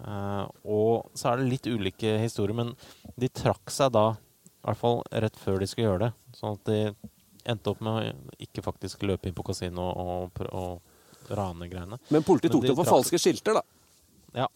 [0.00, 2.72] Eh, og så er det litt ulike historier, men
[3.20, 4.06] de trakk seg da,
[4.48, 6.12] i hvert fall rett før de skulle gjøre det.
[6.38, 6.78] Sånn at de
[7.52, 11.98] endte opp med å ikke faktisk løpe inn på kasino og, og, og ranegreiene.
[12.14, 13.62] Men politiet tok de på traff- falske skilter, da.
[14.44, 14.48] Ja.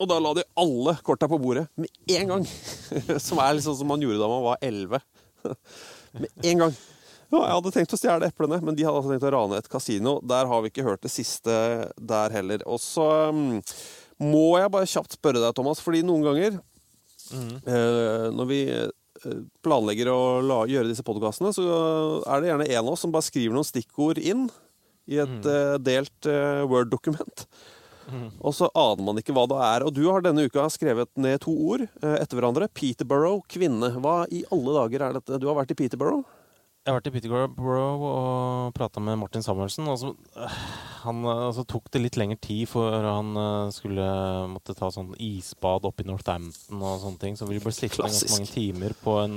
[0.00, 2.46] Og da la de alle korta på bordet med en gang.
[3.26, 5.02] Som er sånn som man gjorde da man var elleve.
[6.20, 6.78] Med en gang.
[7.30, 9.68] Ja, jeg hadde tenkt å stjele eplene, men de hadde altså tenkt å rane et
[9.70, 10.16] kasino.
[10.26, 11.52] Der har vi ikke hørt det siste
[11.94, 12.64] der heller.
[12.66, 13.60] Og så um,
[14.18, 20.10] må jeg bare kjapt spørre deg, Thomas, fordi noen ganger eh, når vi eh, planlegger
[20.10, 21.68] å la, gjøre disse podkastene, så
[22.26, 24.48] er det gjerne en av oss som bare skriver noen stikkord inn
[25.10, 27.46] i et eh, delt uh, Word-dokument.
[28.40, 29.86] Og så aner man ikke hva det er.
[29.86, 32.70] Og du har denne uka skrevet ned to ord eh, etter hverandre.
[32.74, 33.92] Peterborough, kvinne.
[34.02, 35.40] Hva i alle dager er dette?
[35.40, 36.24] Du har vært i Peterborough?
[36.80, 39.88] Jeg har vært i Peterborough og prata med Martin Samuelsen.
[39.92, 40.12] Og så,
[41.04, 44.06] han altså, tok det litt lengre tid for han øh, skulle
[44.54, 47.36] måtte ta sånn isbad oppe i Northampton og sånne ting.
[47.38, 49.36] Så vi ble sittende ganske mange timer på en,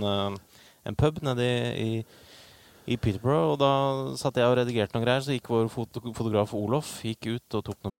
[0.88, 2.32] en pub nede i, i,
[2.96, 3.54] i Peterborough.
[3.54, 3.74] Og da
[4.20, 7.68] satt jeg og redigerte noen greier, så gikk vår foto fotograf Olof gikk ut og
[7.68, 8.00] tok noen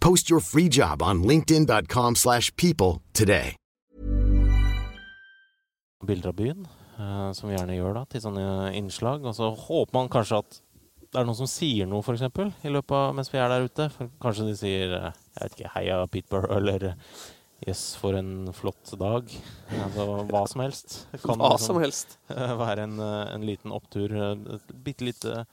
[0.00, 3.54] Post your free job on linkedin.com/people slash people today.
[6.06, 6.66] bilder av byen,
[6.98, 9.24] eh, som vi gjerne gjør da, til sånne innslag.
[9.26, 10.60] Og så håper man kanskje at
[11.10, 12.22] det er noen som sier noe, f.eks.,
[12.64, 13.88] i løpet av mens vi er der ute.
[13.96, 16.94] For kanskje de sier eh, jeg vet ikke, 'heia Peterborough' eller
[17.66, 19.34] 'jøss, for en flott dag'.
[19.82, 21.06] Altså hva som helst.
[21.12, 22.18] Det kan Hva liksom, som helst.
[22.30, 24.12] eh, være en, eh, en liten opptur.
[24.14, 25.46] eh, Et bitte lite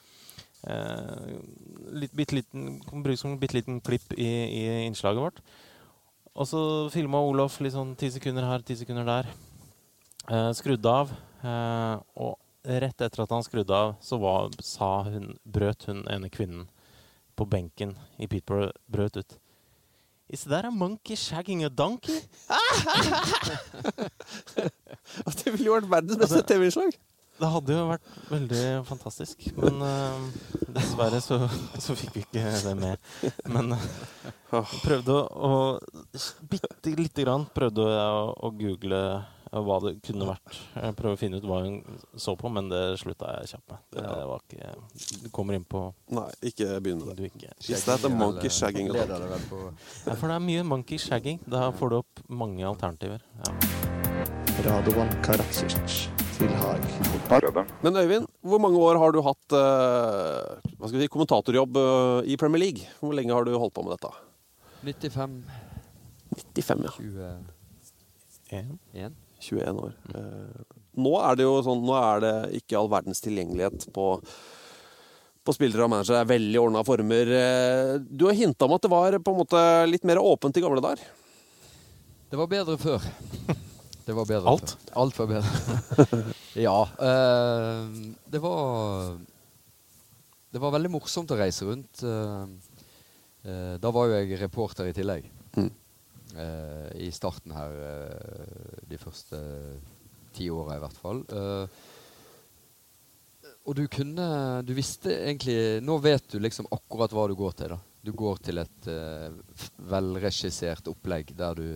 [0.67, 1.35] eh,
[2.01, 5.43] litt, bitte liten, brukes som en bitte liten klipp i, i innslaget vårt.
[6.35, 9.29] Og så filma Olof litt sånn ti sekunder her, ti sekunder der.
[10.27, 11.13] Eh, skrudde av.
[11.45, 16.29] Eh, og rett etter at han skrudde av, så var, sa hun, brøt hun ene
[16.33, 16.67] kvinnen
[17.35, 19.39] på benken i Peterborough brøt ut.
[20.27, 22.19] Is that a monkey shagging a donkey?
[25.37, 26.95] Det ville jo vært verdens beste TV-innslag.
[27.35, 29.49] Det hadde jo vært veldig fantastisk.
[29.59, 30.23] Men uh,
[30.71, 31.35] dessverre så,
[31.83, 32.95] så fikk vi ikke det med.
[33.51, 33.81] Men uh,
[34.85, 35.49] prøvde å, å
[36.47, 40.61] Bitte lite grann prøvde jeg å, å google eh, hva det kunne vært.
[40.77, 41.75] Jeg å finne ut hva hun
[42.15, 43.79] så på, men det slutta jeg kjapt med.
[43.97, 44.71] Det, var ikke
[45.25, 45.79] Du kommer inn på
[46.15, 47.33] Nei, ikke begynn med det.
[47.35, 47.51] det.
[47.67, 51.43] Is that a monkey shagging det Ja, for det er mye monkey shagging.
[51.43, 53.19] Da får du opp mange alternativer.
[53.43, 53.49] Ja.
[56.35, 56.83] Til Haag.
[57.79, 62.27] Men Øyvind, hvor mange år har du hatt uh, hva skal vi si, kommentatorjobb uh,
[62.27, 62.89] i Premier League?
[62.99, 64.11] Hvor lenge har du holdt på med dette?
[64.83, 65.37] 95
[66.35, 67.31] 95, ja.
[68.51, 69.15] 21.
[69.47, 69.95] 21 år.
[70.11, 74.11] Uh, nå er det jo sånn, nå er det ikke all verdens tilgjengelighet på,
[75.47, 76.19] på spillere og managere.
[76.19, 77.35] Det er veldig ordna former.
[78.11, 80.83] Du har hinta om at det var på en måte litt mer åpent i gamle
[80.83, 81.07] dager.
[82.27, 83.07] Det var bedre før.
[84.05, 84.75] Det var bedre Alt?
[84.75, 84.91] Før.
[85.01, 86.33] Alt var bedre.
[86.67, 86.75] ja.
[87.09, 87.95] eh,
[88.29, 89.15] det var
[90.53, 92.03] Det var veldig morsomt å reise rundt.
[92.05, 92.45] eh,
[93.49, 95.25] eh, da var jo jeg reporter i tillegg.
[95.57, 95.71] Mm.
[96.35, 99.41] Eh, I starten her, eh, de første
[100.35, 101.23] ti åra i hvert fall.
[101.31, 101.67] Eh,
[103.65, 107.73] og du kunne Du visste egentlig Nå vet du liksom akkurat hva du går til.
[107.73, 107.79] da.
[108.05, 109.31] Du går til et eh,
[109.89, 111.69] velregissert opplegg der du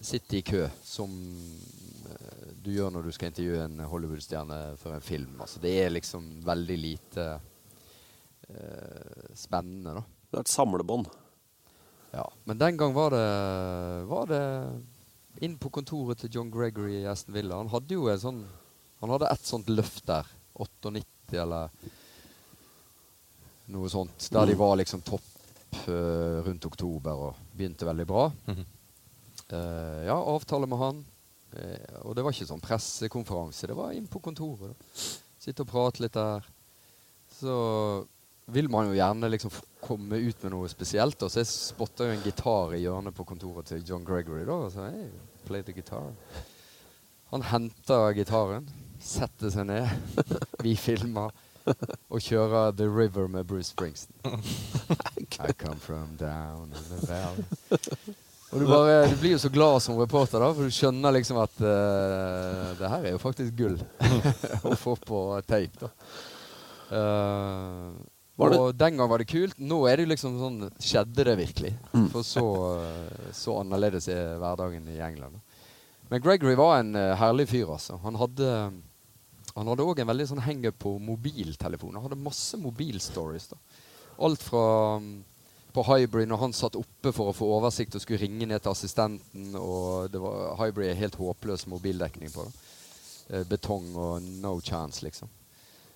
[0.00, 1.12] sitter i kø, som
[2.10, 5.34] eh, du gjør når du skal intervjue en Hollywood-stjerne for en film.
[5.40, 7.26] Altså, det er liksom veldig lite
[8.50, 10.04] uh, spennende, da.
[10.30, 11.08] Det er et samlebånd.
[12.12, 13.26] Ja, Men den gang var det,
[14.10, 14.42] var det
[15.46, 17.58] inn på kontoret til John Gregory i Aston Villa.
[17.60, 18.40] Han hadde jo en sånn
[19.00, 20.26] Han hadde et sånt løft der.
[20.60, 21.70] 98 eller
[23.72, 24.26] noe sånt.
[24.34, 28.26] Der de var liksom topp uh, rundt oktober og begynte veldig bra.
[28.50, 28.66] Mhm.
[29.52, 31.02] Eh, ja, avtale med han.
[31.50, 33.66] Uh, og det var ikke sånn pressekonferanse.
[33.66, 34.70] Det var inn på kontoret.
[34.70, 35.00] Da.
[35.42, 36.46] Sitte og prate litt der.
[37.40, 37.54] Så
[38.50, 39.50] vil man jo gjerne liksom
[39.82, 41.18] komme ut med noe spesielt.
[41.18, 41.30] Da.
[41.30, 44.44] Så jeg spotta jo en gitar i hjørnet på kontoret til John Gregory.
[44.46, 45.10] da, Og så hey,
[45.46, 46.12] play the guitar.
[47.30, 48.70] Han henter gitaren,
[49.02, 49.90] setter seg ned.
[50.64, 51.34] Vi filmer.
[52.10, 54.16] Og kjører The River med Bruce Springsteen.
[55.40, 57.44] I come from down in the valley.
[58.50, 61.38] Og du, bare, du blir jo så glad som reporter, da, for du skjønner liksom
[61.38, 63.76] at uh, det her er jo faktisk gull
[64.66, 65.86] å få på tape.
[65.86, 65.90] da.
[66.90, 67.94] Uh,
[68.40, 69.58] og den gang var det kult.
[69.60, 71.74] Nå er det jo liksom sånn Skjedde det virkelig?
[71.92, 72.06] Mm.
[72.08, 72.44] For så,
[72.80, 75.36] eh, så annerledes er hverdagen i England.
[75.36, 75.66] Da.
[76.08, 77.98] Men Gregory var en herlig fyr, altså.
[78.00, 78.48] Han hadde
[79.56, 81.98] han hadde òg en veldig sånn henger på mobiltelefoner.
[81.98, 83.50] Han hadde masse mobilstories.
[83.52, 83.58] da.
[84.24, 84.64] Alt fra
[85.00, 85.10] um,
[85.74, 88.72] på Hybrid når han satt oppe for å få oversikt og skulle ringe ned til
[88.72, 89.54] assistenten.
[89.56, 92.46] og det var, Hybrid er helt håpløs mobildekning på.
[92.46, 92.52] det.
[93.30, 95.28] Eh, betong og no chance, liksom.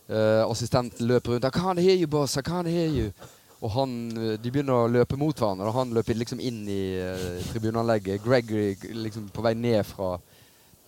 [0.08, 1.44] Eh, assistenten løper rundt.
[1.44, 2.36] I can't hear you, boss.
[2.36, 3.12] I can't hear you.
[3.60, 5.72] Og han, eh, de begynner å løpe mot hverandre.
[5.72, 8.22] Han løper liksom inn i uh, tribuneanlegget.
[8.22, 10.18] Gregory liksom på vei ned fra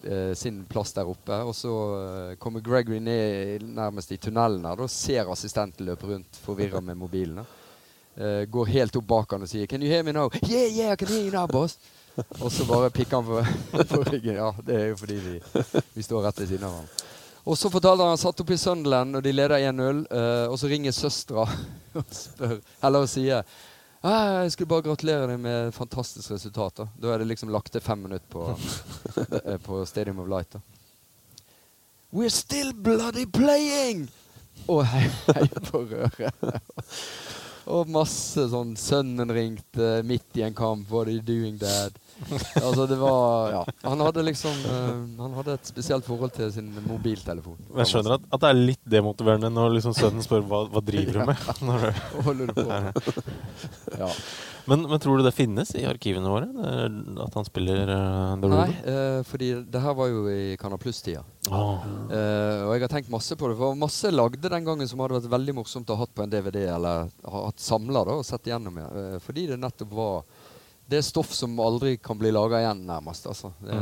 [0.03, 1.39] eh, sin plass der oppe.
[1.43, 4.81] Og så eh, kommer Gregory ned nærmest i tunnelen her.
[4.81, 7.45] og ser assistenten løpe rundt forvirra med mobilen.
[8.17, 10.93] Eh, går helt opp bak han og sier 'Can you hear me now?' 'Yeah, yeah,
[10.93, 11.77] I can hear you now, boss'.
[12.43, 13.45] og så bare pikker han på,
[13.95, 14.37] på ryggen.
[14.37, 15.41] Ja, det er jo fordi vi,
[15.95, 16.87] vi står rett ved siden av ham.
[17.47, 20.07] Og så fortalte han han satt oppe i Sunderland, og de leder 1-0.
[20.11, 21.45] Uh, og så ringer søstera
[21.99, 23.45] og spør, eller og sier
[24.07, 26.77] «Ah, jeg skulle bare gratulere deg med et fantastisk resultat.
[26.77, 28.59] Da Da er det liksom lagt til fem minutter på,
[29.45, 30.53] eh, på Stadium of Light.
[30.53, 30.61] da.
[32.13, 34.09] We're still bloody playing!
[34.69, 36.35] Og hei, hei på røret.
[37.67, 40.87] Og masse sånn Sønnen ringte midt i en kamp.
[40.91, 41.97] What are you doing, dad?
[42.63, 43.63] Altså, det var Ja.
[43.83, 47.59] Han hadde liksom uh, Han hadde et spesielt forhold til sin mobiltelefon.
[47.69, 50.83] Men jeg skjønner at, at det er litt demotiverende når liksom sønnen spør hva, hva
[50.87, 51.47] driver du med.
[51.67, 53.25] Når du, Hva holder du på med?
[54.01, 54.11] Ja.
[54.67, 56.47] Men, men tror du det finnes i arkivene våre?
[57.23, 58.93] At han spiller uh, The Nei, River?
[58.93, 61.23] eh, fordi det her var jo i Canal Pluss-tida.
[61.51, 61.85] Oh.
[62.11, 63.57] Uh, og jeg har tenkt masse på det.
[63.61, 66.35] For masse lagde den gangen som hadde vært veldig morsomt å ha hatt på en
[66.35, 68.83] DVD, eller ha hatt samla og sett igjennom.
[68.83, 68.89] Ja.
[68.91, 70.25] Eh, fordi det nettopp var
[70.87, 73.27] Det er stoff som aldri kan bli laga igjen, nærmest.
[73.27, 73.51] Altså.
[73.59, 73.79] Det,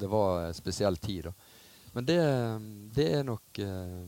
[0.00, 1.34] det var en spesiell tid, da.
[1.92, 2.18] Men det,
[2.96, 4.00] det er nok uh,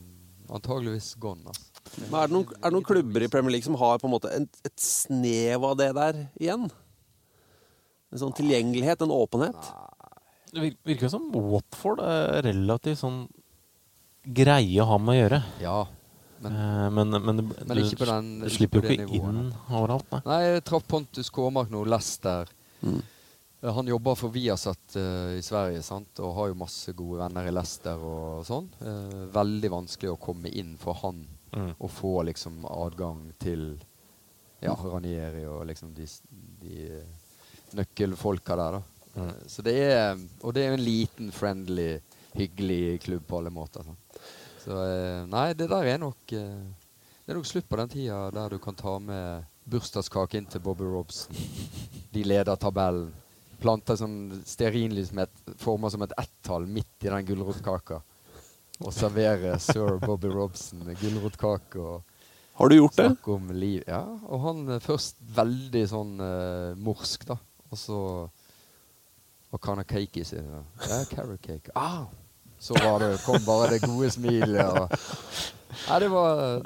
[0.57, 1.47] antageligvis gone.
[1.47, 1.74] Altså.
[2.11, 4.15] Men er det, noen, er det noen klubber i Premier League som har på en
[4.15, 6.69] måte en, et snev av det der igjen?
[8.15, 9.69] En sånn tilgjengelighet, en åpenhet?
[10.55, 13.25] Det virker som Watford er relativt sånn
[14.25, 15.43] greie å ha med å gjøre.
[15.63, 15.79] Ja,
[16.45, 20.05] men, Eh, men, men, det- Men ikke på den- du slipper jo ikke inn overalt.
[20.13, 20.21] Nei.
[20.27, 22.47] Nei, jeg traff Pontus Kåmark nå, Lester.
[22.83, 23.03] Mm.
[23.63, 26.21] Han jobber for Viasat uh, i Sverige sant?
[26.21, 28.69] og har jo masse gode venner i Leicester og sånn.
[28.83, 31.71] Uh, veldig vanskelig å komme inn for han Mm.
[31.79, 33.77] og få liksom adgang til
[34.61, 36.07] ja, Ranieri og liksom de,
[36.61, 37.05] de eh,
[37.79, 38.83] nøkkelfolka der, da.
[39.15, 39.29] Mm.
[39.29, 42.01] Eh, Så det er Og det er jo en liten, friendly,
[42.35, 43.85] hyggelig klubb på alle måter.
[43.87, 43.95] Så,
[44.65, 48.49] Så eh, nei, det der er nok Det er nok slutt på den tida der
[48.51, 51.37] du kan ta med bursdagskake inn til Bobby Robson.
[52.13, 53.13] De leder tabellen.
[53.63, 58.03] Planter sånn stearinlys med et, forma som et ett-tall midt i den gulrotkaka.
[58.83, 62.03] Og servere sir Bobby Robson gulrotkake og
[62.59, 63.09] Har du gjort det?
[63.31, 63.83] om liv.
[63.87, 67.39] Ja, og han eh, først veldig sånn eh, morsk, da.
[67.71, 67.99] Og så
[69.51, 70.43] Hva kind of cake is it?
[70.89, 71.71] Ja, carrot cake.
[71.79, 72.07] Ah!
[72.59, 74.65] Så var det, kom bare det gode smilet.
[74.65, 74.95] Og,
[75.89, 76.63] Nei, det var,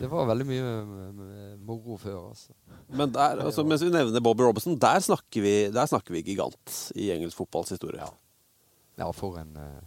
[0.00, 2.52] det var veldig mye eh, moro før, altså.
[2.88, 6.74] Men der, altså, mens vi nevner Bobby Robinson, der snakker vi, der snakker vi gigant
[6.98, 8.06] i engelsk fotballs historie.
[8.98, 9.86] Ja, for en eh,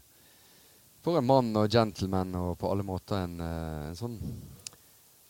[1.02, 4.18] For en mann og gentleman og på alle måter en, eh, en sånn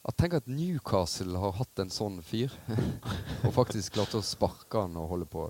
[0.01, 2.49] jeg tenker at Newcastle har hatt en sånn fyr.
[3.45, 5.43] og faktisk klart å sparke han og holde på.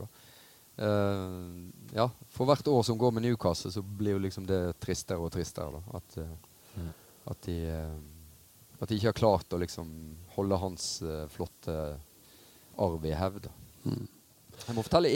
[0.75, 1.37] Eh,
[1.95, 5.31] ja, For hvert år som går med Newcastle, så blir jo liksom det tristere og
[5.31, 5.79] tristere.
[5.79, 6.01] Da.
[6.01, 6.91] At, eh,
[7.31, 9.87] at, de, uh, at de ikke har klart å liksom
[10.35, 10.87] holde hans
[11.31, 11.77] flotte
[12.75, 13.47] arv i hevd.
[13.87, 14.05] Mm.
[14.67, 15.15] Jeg må fortelle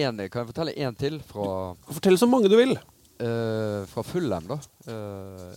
[0.80, 2.78] én til fra Fortell så mange du vil.
[3.20, 4.58] Eh, fra Fullem, da.
[4.92, 5.56] Eh,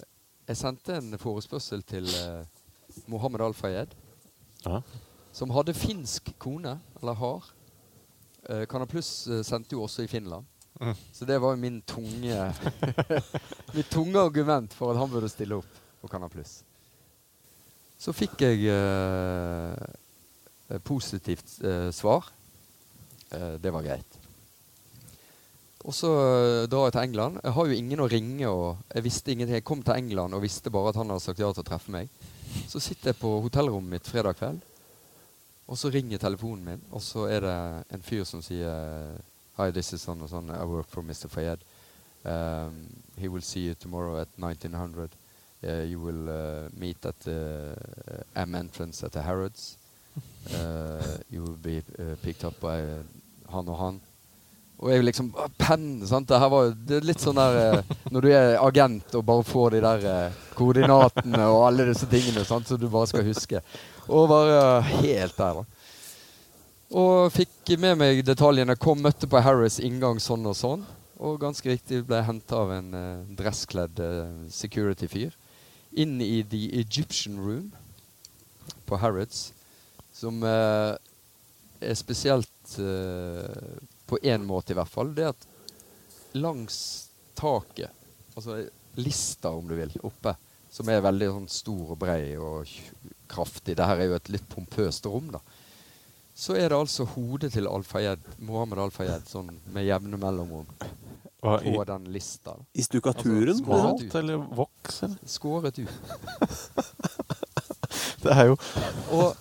[0.49, 2.45] jeg sendte en forespørsel til eh,
[3.11, 3.97] Mohammed Al-Fayed,
[4.65, 4.81] Ja.
[5.33, 7.49] som hadde finsk kone, eller har.
[8.49, 10.47] Uh, Canal Pluss eh, sendte jo også i Finland.
[10.81, 10.95] Mm.
[11.13, 12.37] Så det var jo min tunge
[13.75, 16.63] Mitt tunge argument for at han burde stille opp på Canal Pluss.
[17.99, 19.75] Så fikk jeg uh,
[20.87, 21.59] positivt
[21.93, 22.31] svar.
[23.29, 24.08] Det var greit.
[25.89, 27.39] Og så eh, drar jeg til England.
[27.43, 28.49] Jeg har jo ingen å ringe.
[28.49, 29.57] og Jeg visste ingenting.
[29.57, 31.95] Jeg kom til England og visste bare at han hadde sagt ja til å treffe
[31.95, 32.11] meg.
[32.69, 34.61] Så sitter jeg på hotellrommet mitt fredag kveld,
[35.69, 37.57] og så ringer telefonen min, og så er det
[37.93, 39.19] en fyr som sier
[39.59, 40.49] Hi, this is sånn og sånn.
[40.55, 41.29] I work for Mr.
[41.29, 41.65] Fayed.
[42.25, 42.87] Um,
[43.19, 45.11] he will see you tomorrow at 1900.
[45.63, 49.77] Uh, you will uh, meet at the uh, M entrance at the Harrods.
[50.55, 53.03] Uh, you will be uh, picked up by uh,
[53.51, 54.01] han og han.
[54.79, 55.89] Og jeg liksom Penn!
[56.07, 56.29] sant?
[56.29, 59.47] Det, her var, det er litt sånn der eh, Når du er agent og bare
[59.47, 62.69] får de der eh, koordinatene og alle disse tingene sant?
[62.69, 63.63] som du bare skal huske.
[64.07, 65.67] Og eh, helt der, da.
[66.99, 68.79] Og fikk med meg detaljene.
[68.81, 70.87] Kom, møtte på Harris inngang sånn og sånn.
[71.19, 75.35] Og ganske riktig ble henta av en uh, dresskledd uh, security-fyr
[75.99, 77.73] inn i The Egyptian Room
[78.87, 79.49] på Harrods,
[80.15, 80.95] som uh,
[81.81, 83.79] er spesielt eh,
[84.09, 85.47] på én måte i hvert fall, det at
[86.39, 86.79] langs
[87.39, 87.93] taket,
[88.35, 88.59] altså
[88.99, 90.35] lista om du vil, oppe,
[90.73, 92.69] som er veldig sånn stor og brei og
[93.31, 95.41] kraftig, det her er jo et litt pompøst rom, da,
[96.39, 100.69] så er det altså hodet til Al-Fayed, Mohammed Al-Fayed, sånn med jevne mellomrom,
[101.43, 102.55] Hva, på i, den lista.
[102.55, 102.67] da.
[102.79, 103.57] I stukaturen?
[103.59, 104.15] Altså, skåret ut.
[104.21, 105.19] eller voks, eller?
[105.27, 105.95] Skåret ut.
[108.19, 108.57] Det er jo
[109.15, 109.37] Og,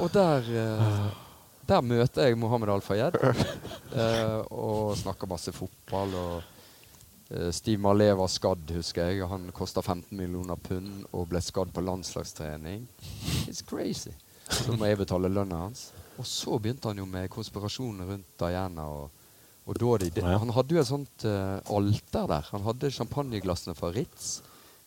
[0.00, 1.10] og der eh,
[1.70, 6.16] Der møter jeg Mohammed Al-Fayed eh, og snakker masse fotball.
[6.18, 9.22] og eh, Steve Malé var skadd, husker jeg.
[9.30, 12.88] Han kosta 15 millioner pund og ble skadd på landslagstrening.
[13.46, 14.10] It's crazy.
[14.50, 15.92] Så må jeg betale lønna hans.
[16.18, 18.90] Og så begynte han jo med konspirasjoner rundt Diana.
[18.90, 19.16] og
[19.70, 22.48] og de, Han hadde jo et sånt uh, alter der.
[22.50, 24.40] Han hadde champagneglassene fra Ritz.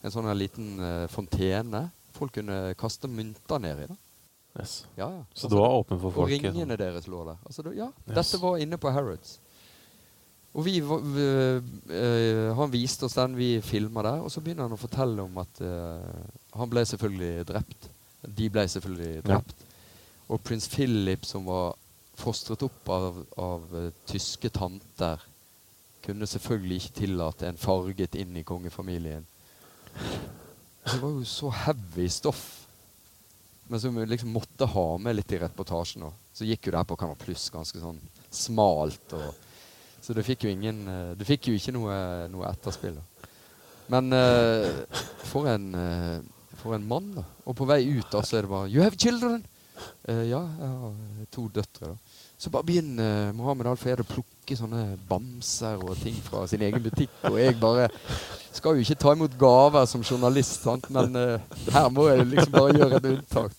[0.03, 1.85] En sånn liten uh, fontene.
[2.17, 3.87] Folk kunne kaste mynter ned i.
[3.93, 3.95] da.
[4.59, 4.85] Yes.
[4.97, 5.23] Ja, ja.
[5.33, 6.27] Så du var åpen for folk?
[6.27, 7.37] Og ringene deres lå der.
[7.45, 8.15] Altså, ja, Yes.
[8.15, 9.39] Dette var inne på Harrods.
[10.53, 11.21] Og vi, vi,
[11.89, 15.37] øh, Han viste oss den, vi filma der, og så begynner han å fortelle om
[15.41, 17.89] at øh, han ble selvfølgelig drept.
[18.37, 19.21] De ble selvfølgelig Ja.
[19.31, 19.55] drept.
[20.29, 21.73] Og prins Philip, som var
[22.15, 25.19] fostret opp av, av eh, tyske tanter,
[26.05, 29.25] kunne selvfølgelig ikke tillate en farget inn i kongefamilien.
[30.85, 32.62] Det var jo så heavy stoff.
[33.71, 36.03] Men som vi liksom måtte ha med litt i reportasjen.
[36.03, 36.19] også.
[36.33, 38.01] Så gikk jo det her på Kanal Pluss ganske sånn
[38.33, 39.15] smalt.
[39.15, 39.29] Og,
[40.03, 41.95] så det fikk jo ingen du Det fikk jo ikke noe,
[42.33, 42.99] noe etterspill.
[42.99, 43.29] da.
[43.91, 44.83] Men uh,
[45.27, 46.19] for en uh,
[46.61, 47.25] For en mann, da.
[47.49, 49.43] Og på vei ut da, så er det bare You have children!
[50.07, 51.93] Uh, ja, jeg har to døtre.
[51.93, 52.21] da.
[52.37, 57.13] Så bare begynner Mohammed Al-Fayed å plukke sånne bamser og ting fra sin egen butikk.
[57.29, 57.85] Og jeg bare
[58.53, 60.89] skal jo ikke ta imot gaver som journalist, sant?
[60.93, 61.39] men uh,
[61.71, 63.55] her må jeg liksom bare gjøre et unntak.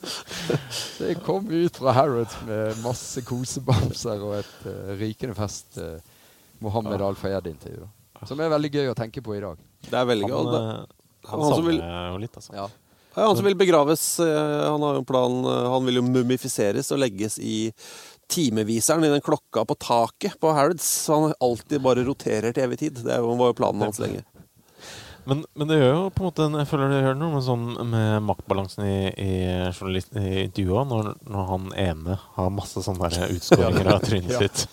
[0.69, 5.97] Så jeg kom ut fra Harrods med masse kosebamser og et uh, rykende fest uh,
[6.61, 7.89] Mohammed Al-Fayed-intervju.
[8.29, 9.59] Som er veldig gøy å tenke på i dag.
[9.89, 10.39] Det er veldig gøy.
[10.39, 10.87] Han,
[11.25, 12.55] han han savner vil- jo litt, altså.
[12.61, 12.69] Ja.
[13.15, 16.99] Ja, han som vil begraves, han har jo en plan Han vil jo mumifiseres og
[16.99, 17.69] legges i
[18.29, 20.87] timeviseren i den klokka på taket på Harrods.
[21.07, 23.03] Så han alltid bare roterer til evig tid.
[23.05, 24.25] Det var jo planen hans lenge.
[25.25, 27.69] Men, men det gjør jo på en måte Jeg føler det gjør noe med, sånn,
[27.89, 29.37] med maktbalansen i, i,
[30.21, 34.67] i intervjuet når, når han ene har masse sånne der utskåringer av trynet sitt.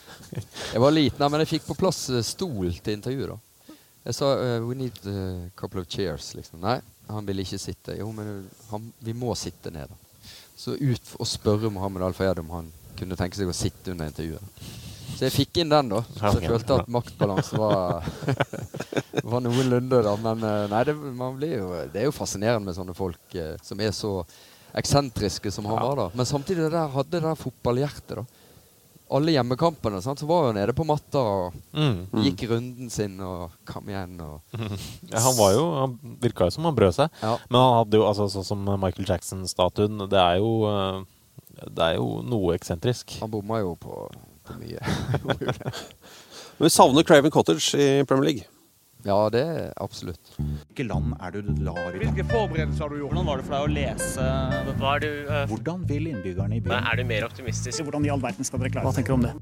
[0.73, 3.31] Jeg var liten, men jeg fikk på plass eh, stol til intervjuet.
[3.31, 3.77] da.
[4.01, 6.33] Jeg sa uh, we need a couple of chairs.
[6.35, 6.59] liksom.
[6.63, 7.95] Nei, han ville ikke sitte.
[7.99, 9.91] Jo, men han, vi må sitte ned.
[9.91, 10.29] da.
[10.57, 14.61] Så ut og spørre Mohammed Al-Fayed om han kunne tenke seg å sitte under intervjuet.
[15.11, 15.99] Så jeg fikk inn den, da.
[16.17, 18.07] Så jeg følte at maktbalansen var,
[19.33, 20.15] var noenlunde, da.
[20.23, 20.95] Men uh, nei, det,
[21.51, 24.15] jo, det, er jo fascinerende med sånne folk eh, som er så
[24.79, 25.83] eksentriske som han ja.
[25.83, 26.07] var, da.
[26.17, 28.41] Men samtidig det der, hadde det der fotballhjertet, da
[29.11, 32.21] alle hjemmekampene sant, så var han nede på matta og mm.
[32.25, 34.13] gikk runden sin og kom igjen.
[34.23, 34.61] Og
[35.11, 37.17] ja, han var jo, han virka jo som han brød seg.
[37.19, 37.33] Ja.
[37.49, 41.01] Men han hadde jo, altså sånn som Michael Jackson-statuen, det er jo eh,
[41.69, 43.17] Det er jo noe eksentrisk.
[43.21, 44.05] Han bomma jo på,
[44.47, 44.81] på mye.
[46.57, 48.49] Men vi savner Craven Cottage i Premier League.
[49.05, 50.33] Ja, det er absolutt.
[50.37, 52.03] Hvilke land er du lar i?
[52.03, 53.15] Hvilke forberedelser har du gjort?
[53.15, 54.27] Hvordan var det for deg å lese
[54.77, 55.39] Hva er du, uh...
[55.49, 57.81] Hvordan vil innbyggerne i byen Er du mer optimistisk?
[57.87, 59.33] Hvordan i all verden skal dere klare Hva tenker du om det?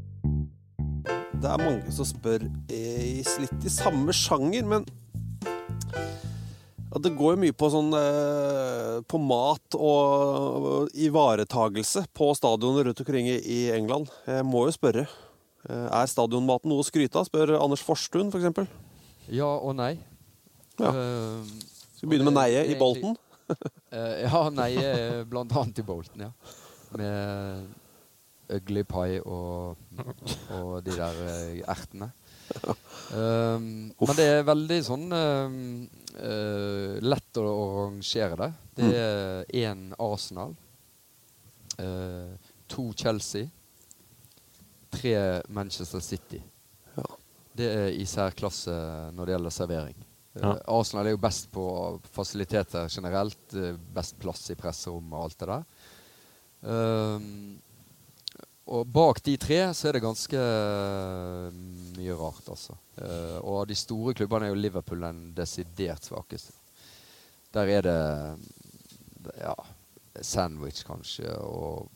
[1.39, 4.88] Det er mange som spør i litt i samme sjanger, men
[6.98, 13.30] det går jo mye på sånn eh, På mat og ivaretagelse på stadionene rundt omkring
[13.30, 14.10] i England.
[14.26, 15.06] Jeg må jo spørre.
[15.70, 17.28] Eh, er stadionmaten noe å skryte av?
[17.30, 18.66] Spør Anders Forstuen, f.eks.
[19.30, 19.94] Ja og nei.
[20.80, 20.90] Ja.
[20.96, 21.44] Uh,
[21.98, 23.18] Skal vi begynne med neiet i Bolten?
[24.26, 26.32] ja, neiet blant annet i Bolten, ja.
[26.98, 29.78] Med ugly pie og,
[30.56, 31.20] og de der
[31.70, 32.10] ertene.
[33.10, 35.50] Um, men det er veldig sånn uh,
[37.02, 38.50] lett å, å rangere det.
[38.78, 38.97] Det mm.
[39.00, 40.54] er én Arsenal,
[41.82, 43.50] uh, to Chelsea,
[44.93, 45.16] tre
[45.50, 46.43] Manchester City
[47.60, 48.74] det er i særklasse
[49.16, 49.97] når det gjelder servering.
[50.39, 50.54] Ja.
[50.54, 51.66] Uh, Arsenal er jo best på
[52.14, 53.58] fasiliteter generelt.
[53.95, 55.66] Best plass i presserommet og alt det der.
[56.60, 57.58] Um,
[58.70, 61.49] og bak de tre så er det ganske uh,
[61.97, 62.78] mye rart, altså.
[63.41, 66.53] og av de store klubbene er jo Liverpool den desidert svakeste.
[67.55, 67.99] Der er det
[69.39, 69.55] ja,
[70.22, 71.32] sandwich, kanskje.
[71.41, 71.89] Og,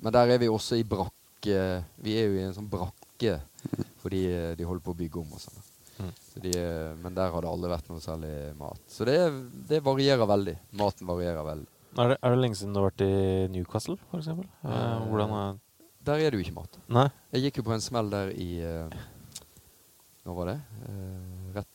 [0.00, 1.58] men der er vi også i brakke.
[1.96, 3.38] Vi er jo i en sånn brakke
[4.04, 5.60] fordi eh, de holder på å bygge om og sånn.
[5.94, 6.08] Mm.
[6.26, 8.82] Så de, eh, men der har det aldri vært noe særlig mat.
[8.90, 9.16] Så det,
[9.70, 10.56] det varierer veldig.
[10.80, 11.70] Maten varierer veldig.
[11.94, 13.14] Er det, er det, lenge siden du har vært i
[13.54, 14.28] Newcastle, f.eks.?
[14.28, 15.56] Eh, hvordan er
[16.04, 16.78] Der er det jo ikke mat.
[16.92, 17.08] Nei?
[17.34, 18.92] Jeg gikk jo på en smell der i uh,
[20.28, 20.56] Når var det?
[20.84, 21.72] Uh, rett,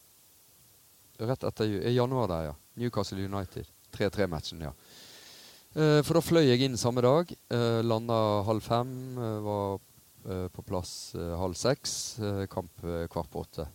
[1.31, 2.55] rett etter i januar der, ja.
[2.79, 3.69] Newcastle United.
[3.97, 4.73] 3-3-matchen, ja.
[5.73, 7.33] Uh, for da fløy jeg inn samme dag.
[7.49, 8.19] Uh, landa
[8.49, 8.97] halv fem.
[9.17, 9.79] Var
[10.25, 12.19] Eh, på plass eh, halv seks.
[12.19, 13.65] Eh, kamp kvart på åtte.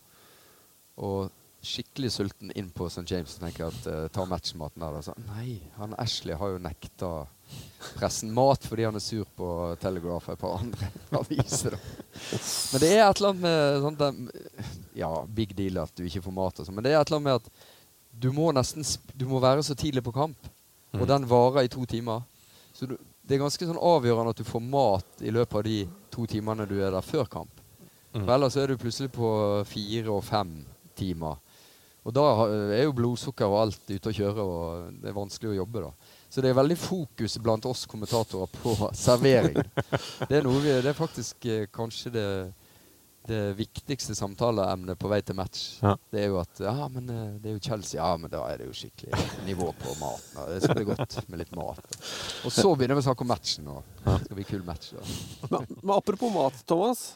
[1.01, 1.33] Og
[1.65, 3.07] skikkelig sulten inn på St.
[3.09, 4.99] James tenker jeg at ta matchmaten der.
[5.03, 7.13] Så, nei, han Ashley har jo nekta
[7.95, 9.49] pressen mat fordi han er sur på
[9.83, 10.91] Telegraph og et par andre
[11.21, 11.77] aviser.
[12.73, 14.43] Men det er et eller annet med sånt der,
[14.95, 17.21] Ja, big deal at du ikke får mat og sånn, men det er et eller
[17.21, 17.73] annet med at
[18.15, 20.49] du må nesten du må være så tidlig på kamp,
[20.95, 21.11] og mm.
[21.11, 22.23] den varer i to timer.
[22.75, 25.79] Så du, det er ganske sånn avgjørende at du får mat i løpet av de
[26.15, 27.63] to timene du er der før kamp.
[28.15, 28.23] Mm.
[28.23, 29.29] For ellers er du plutselig på
[29.67, 30.61] fire og fem
[30.95, 31.41] timer.
[32.05, 32.25] Og da
[32.77, 35.93] er jo blodsukker og alt ute å kjøre, og det er vanskelig å jobbe da.
[36.35, 39.55] Så det er veldig fokus blant oss kommentatorer på servering.
[40.27, 42.29] Det er, vi, det er faktisk eh, kanskje det
[43.25, 45.79] det viktigste samtaleemnet på vei til match.
[45.81, 45.95] Ja.
[46.13, 47.97] Det er jo at Ja, men eh, det er jo Chelsea.
[47.97, 49.17] Ja, men da er det jo skikkelig
[49.47, 50.43] nivå på maten.
[50.51, 51.99] Det skal bli godt med litt mat.
[52.45, 53.71] Og så begynner vi å snakke om matchen.
[53.73, 54.93] Og det skal bli kul match.
[55.49, 57.15] Men, men, apropos mat, Thomas.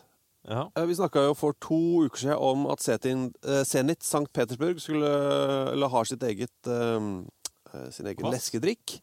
[0.48, 0.70] Ja.
[0.72, 2.80] Eh, vi snakka jo for to uker siden om at
[3.68, 4.24] Zenit St.
[4.32, 5.12] Petersburg skulle
[5.76, 7.26] la ha sitt eget, uh,
[7.94, 8.36] sin egen Kvass.
[8.36, 8.98] leskedrikk.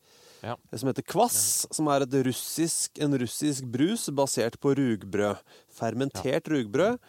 [0.45, 0.55] Ja.
[0.78, 5.41] Som heter kvass, som er russisk, en russisk brus basert på rugbrød.
[5.74, 6.99] Fermentert rugbrød.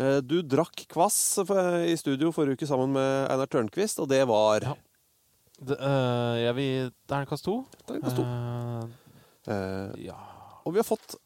[0.00, 1.18] Eh, du drakk kvass
[1.86, 4.76] i studio forrige uke sammen med Einar Tørnquist, og det var ja.
[5.60, 7.58] Det, øh, jeg vil Terningkast to.
[7.84, 8.22] Terningkast to.
[8.24, 8.86] Uh,
[9.50, 10.16] uh, ja.
[10.64, 11.18] Og vi har fått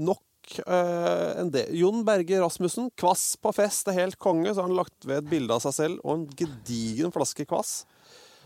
[0.00, 0.24] nok
[0.64, 1.74] en del.
[1.76, 4.48] Jon Berge Rasmussen, kvass på fest er helt konge.
[4.48, 7.82] Så har han lagt ved et bilde av seg selv og en gedigen flaske kvass.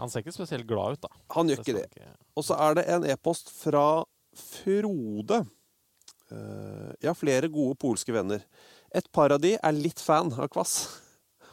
[0.02, 1.22] Han ser ikke spesielt glad ut, da.
[1.36, 2.06] Han gjør ikke det.
[2.34, 3.86] Og så er det en e-post fra
[4.34, 5.42] Frode.
[6.32, 8.42] Uh, jeg har flere gode polske venner.
[8.96, 10.80] Et par av de er litt fan av Kvass.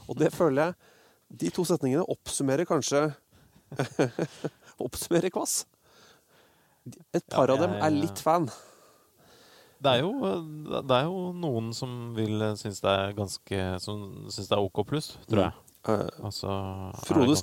[0.09, 0.95] Og det føler jeg
[1.43, 3.03] De to setningene oppsummerer kanskje
[4.85, 5.61] Oppsummerer Kvass.
[7.13, 8.47] Et par ja, av dem er litt fan.
[9.79, 10.31] Det er, jo,
[10.81, 14.81] det er jo noen som vil synes det er ganske Som syns det er OK
[14.89, 15.53] pluss, tror jeg.
[15.87, 16.25] Mm.
[16.27, 16.55] Altså
[17.05, 17.37] Frode,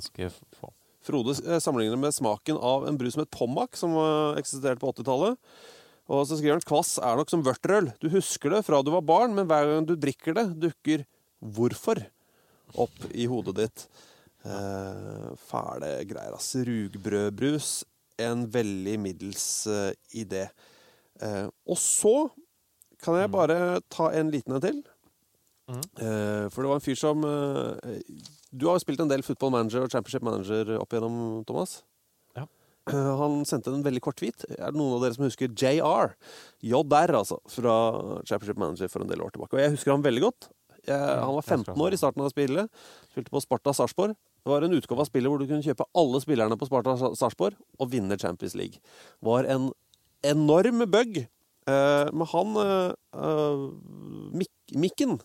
[1.07, 3.95] Frode eh, sammenligner med smaken av en brus som het Pommac, som
[4.39, 5.39] eksisterte på 80-tallet.
[6.07, 7.89] Og så skriver han kvass er nok som vørterøl.
[7.99, 11.03] Du husker det fra du var barn, men hver gang du drikker det, dukker
[11.43, 12.05] hvorfor.
[12.75, 13.85] opp i hodet ditt.
[14.47, 16.53] Eh, fæle greier, ass.
[16.67, 17.83] Rugbrødbrus.
[18.19, 20.47] En veldig middels eh, idé.
[21.21, 22.29] Eh, og så
[23.03, 24.79] kan jeg bare ta en liten en til.
[25.67, 27.97] Eh, for det var en fyr som eh,
[28.55, 31.81] Du har jo spilt en del Football Manager og Championship Manager opp igjennom, Thomas.
[32.37, 32.45] Ja.
[32.87, 34.45] Eh, Han sendte en veldig kort tweet.
[34.55, 36.13] Er det noen av dere som husker JR?
[36.63, 37.41] JR, altså.
[37.51, 37.75] Fra
[38.23, 39.57] Championship Manager for en del år tilbake.
[39.57, 40.49] Og jeg husker han veldig godt.
[40.87, 42.83] Jeg, han var 15 år i starten av spillet.
[43.11, 44.15] Spilte på Sparta Sarpsborg.
[44.15, 47.57] Det var en utgave av spillet hvor du kunne kjøpe alle spillerne på Sparta Sarpsborg
[47.75, 48.79] og vinne Champions League.
[49.19, 49.73] Var en
[50.23, 51.19] enorm bug.
[51.67, 52.93] Men han uh,
[54.75, 55.19] Mikken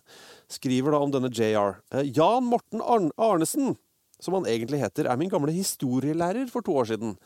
[0.52, 1.80] skriver da om denne JR.
[1.90, 3.76] Eh, Jan Morten Arnesen,
[4.22, 7.16] som han egentlig heter, er min gamle historielærer for to år siden.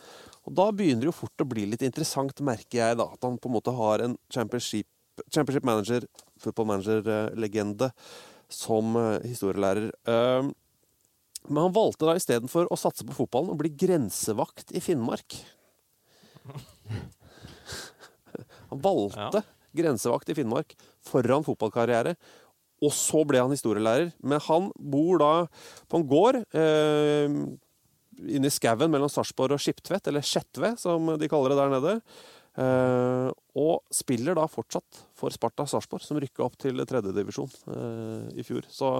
[0.47, 3.11] Og da begynner det jo fort å bli litt interessant, merker jeg, da.
[3.13, 4.89] At han på en måte har en championship,
[5.29, 6.07] championship manager,
[6.41, 7.91] football manager-legende,
[8.49, 9.91] som eh, historielærer.
[10.09, 10.49] Eh,
[11.47, 15.37] men han valgte da istedenfor å satse på fotballen å bli grensevakt i Finnmark.
[18.71, 19.43] Han valgte
[19.77, 20.75] grensevakt i Finnmark
[21.07, 22.17] foran fotballkarriere.
[22.85, 24.11] Og så ble han historielærer.
[24.21, 25.33] Men han bor da
[25.89, 27.39] på en gård eh,
[28.37, 31.95] inne i skauen mellom Sarpsborg og Skiptvet, eller Skjetve, som de kaller det der nede.
[32.57, 33.31] Eh,
[33.61, 38.65] og spiller da fortsatt for Sparta Sarpsborg, som rykka opp til tredjedivisjon eh, i fjor.
[38.73, 38.93] Så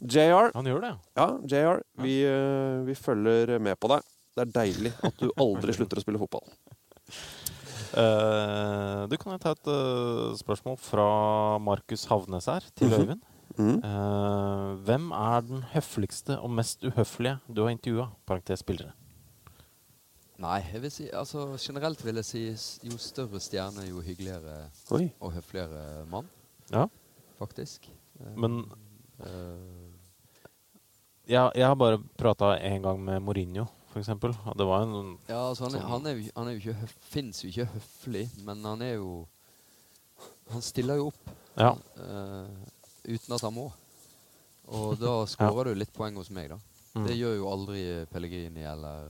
[0.00, 1.28] JR Han gjør det, ja.
[1.52, 4.08] JR, vi, eh, vi følger med på deg.
[4.34, 6.48] Det er deilig at du aldri slutter å spille fotball.
[7.94, 11.06] Eh, du, kan jo ta et uh, spørsmål fra
[11.62, 13.00] Markus Havnes her, til Mhm.
[13.00, 13.22] Øyvind?
[13.54, 18.08] Eh, hvem er den høfligste og mest uhøflige du har intervjua?
[18.26, 18.90] Parentes spillere.
[20.42, 22.40] Nei, jeg vil si, altså generelt vil jeg si
[22.82, 24.56] jo større stjerne, jo hyggeligere
[24.90, 25.12] Oi.
[25.20, 26.26] og høfligere mann.
[26.72, 26.86] Ja.
[27.38, 27.86] Faktisk.
[28.36, 28.64] Men
[29.20, 29.92] eh,
[31.28, 33.64] jeg, jeg har bare prata en gang med Mourinho,
[34.00, 34.32] eksempel.
[34.58, 36.88] Det var en ja, altså han, er, sånn- han, er, jo- han er jo ikke
[37.12, 39.26] fins jo ikke høflig, men han er jo
[40.52, 41.70] Han stiller jo opp Ja.
[41.96, 42.48] uh,
[43.08, 43.68] uten at han må.
[44.68, 46.58] Og da skårer du litt poeng hos meg, da.
[46.94, 47.06] Mm.
[47.08, 47.80] Det gjør jo aldri
[48.12, 49.08] Pellegrini eller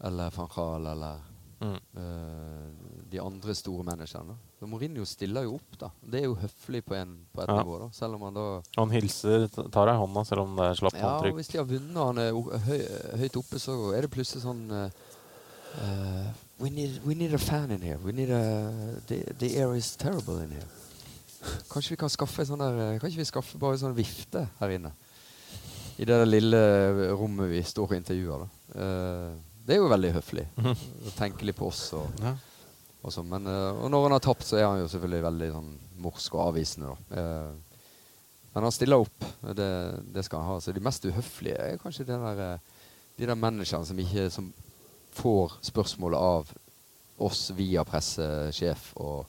[0.00, 1.20] eller van Kral eller
[1.60, 1.74] Mm.
[1.98, 2.68] uh,
[3.10, 4.36] de andre store managerne.
[4.58, 5.88] Så Mourinho stiller jo opp, da.
[6.02, 7.60] Det er jo høflig på, en, på et Ja.
[7.60, 7.88] nivå, da.
[7.94, 8.46] Selv om han da
[8.76, 11.30] Han hilser, tar deg i hånda selv om det er slapt Ja, håndtrykk.
[11.30, 12.80] Ja, hvis de har vunnet og han er høy,
[13.22, 14.90] høyt oppe, så er det plutselig sånn eh,
[15.84, 16.26] eh,
[16.58, 17.98] we, need, we need a fan in here.
[18.02, 18.42] We need a,
[19.06, 20.66] the, the air is terrible in here.
[21.70, 24.90] Kanskje vi kan skaffe sånn der kanskje vi skaffe bare en sånn vifte her inne?
[25.98, 26.58] I det der lille
[27.18, 28.50] rommet vi står og intervjuer, da.
[28.74, 30.44] Uh, det er jo veldig høflig.
[30.62, 32.34] Å tenke litt på oss og, Ja.
[33.02, 35.48] Og så, Men eh, og når han har tapt, så er han jo selvfølgelig veldig
[35.54, 35.72] sånn
[36.02, 37.20] morsk og avvisende, da.
[37.20, 37.82] Eh,
[38.54, 39.26] men han stiller opp.
[39.54, 39.68] Det,
[40.14, 40.60] det skal han ha.
[40.60, 42.88] Så de mest uhøflige er kanskje det der, eh,
[43.20, 44.48] de der managerne som ikke som
[45.18, 46.50] får spørsmålet av
[47.22, 49.26] oss via pressesjef og,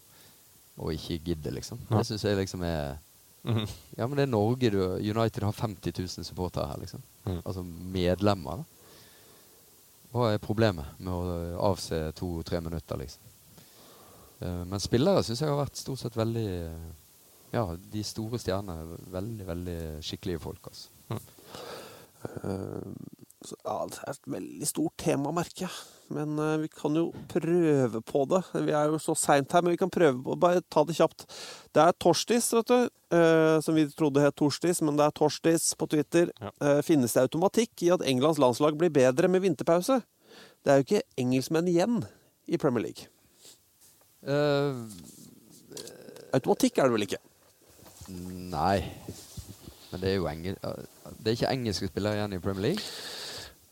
[0.77, 1.81] og ikke gidder, liksom.
[1.89, 1.99] Ja.
[1.99, 2.97] Det syns jeg liksom er
[3.43, 3.67] Mhm.
[3.95, 4.69] Ja, men det er Norge.
[4.69, 7.01] Du, United har 50 000 supportere her, liksom.
[7.25, 7.41] Mm.
[7.45, 8.63] Altså medlemmer, da.
[10.11, 13.28] Hva er problemet med å avse to-tre minutter, liksom?
[14.39, 16.49] Eh, men spillere syns jeg har vært stort sett veldig
[17.49, 17.63] Ja,
[17.93, 18.99] de store stjernene.
[19.09, 21.19] Veldig, veldig skikkelige folk, altså.
[22.43, 22.91] Eh,
[23.39, 25.75] så, ja, det er et veldig stort tema, merker jeg.
[26.11, 28.41] Men uh, vi kan jo prøve på det.
[28.65, 31.23] Vi er jo så seint her, men vi kan prøve på Bare ta det kjapt.
[31.75, 32.89] Det er Torstis, vet du.
[33.13, 36.33] Uh, som vi trodde het Torstis, men det er Torstis på Twitter.
[36.61, 40.01] Eh, finnes det automatikk i at Englands landslag blir bedre med vinterpause?
[40.65, 42.01] Det er jo ikke engelskmenn igjen
[42.49, 43.07] i Premier League.
[44.27, 44.73] Eh,
[46.35, 47.19] Automatikk er det vel ikke?
[48.51, 48.79] Nei.
[49.89, 52.83] Men det er jo engel Det er ikke engelske spillere igjen i Premier League.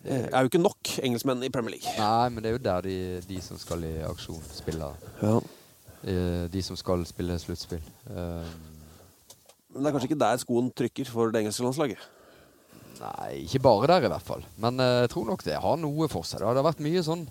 [0.08, 1.94] Det er jo ikke nok engelskmenn i Premier League.
[2.00, 4.96] Nei, men det er jo der de, de som skal i aksjon, spiller.
[5.22, 5.36] Ja.
[6.08, 7.84] Eh, de som skal spille sluttspill.
[8.14, 8.54] Eh,
[9.74, 12.06] Men det er kanskje ikke der skoen trykker for det engelske landslaget?
[13.02, 14.46] Nei, ikke bare der i hvert fall.
[14.58, 16.40] Men jeg tror nok det har noe for seg.
[16.42, 17.28] Det har vært mye sånn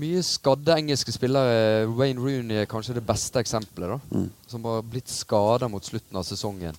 [0.00, 1.86] mye skadde engelske spillere.
[1.96, 3.96] Wayne Rooney er kanskje det beste eksempelet.
[3.96, 4.22] da.
[4.50, 6.78] Som har blitt skada mot slutten av sesongen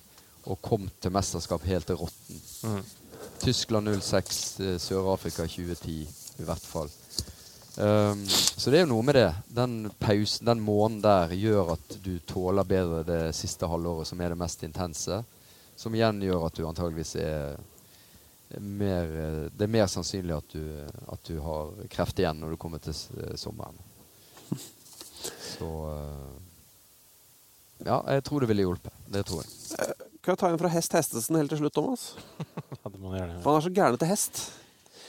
[0.50, 2.40] og kom til mesterskap helt til råtten.
[2.66, 2.82] Mm.
[3.42, 6.08] Tyskland 06, eh, Sør-Afrika 2010
[6.38, 6.90] i hvert fall.
[7.76, 9.30] Um, så det er jo noe med det.
[9.48, 14.34] Den pausen, den måneden der gjør at du tåler bedre det siste halvåret, som er
[14.34, 15.22] det mest intense.
[15.76, 17.56] Som igjen gjør at du antageligvis er
[18.60, 20.62] mer, eh, det er mer sannsynlig at du,
[21.14, 23.78] at du har kreft igjen når du kommer til eh, sommeren.
[25.56, 26.40] Så eh,
[27.86, 28.94] Ja, jeg tror det ville hjulpet.
[29.12, 29.94] Det tror jeg.
[30.22, 32.12] kan jeg ta en fra Hest Hestesen helt til slutt, Thomas?
[32.82, 34.38] Ja, det må du gjerne For han er så gæren til hest.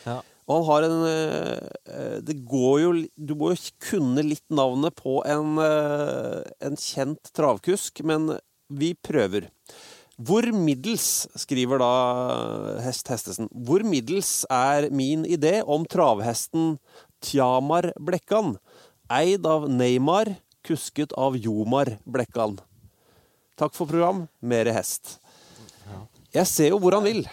[0.05, 0.19] Ja.
[0.45, 5.21] Og han har en eh, Det går jo Du må jo kunne litt navnet på
[5.25, 8.35] en, eh, en kjent travkusk, men
[8.73, 9.47] vi prøver.
[10.21, 11.93] Hvor middels, skriver da
[12.85, 16.75] Hest Hestesen, hvor middels er min idé om travhesten
[17.23, 18.57] Tjamar Blekkan,
[19.09, 22.59] eid av Neymar, kusket av Jomar Blekkan.
[23.57, 24.27] Takk for program.
[24.41, 25.17] Mere hest.
[26.33, 27.25] Jeg ser jo hvor han vil.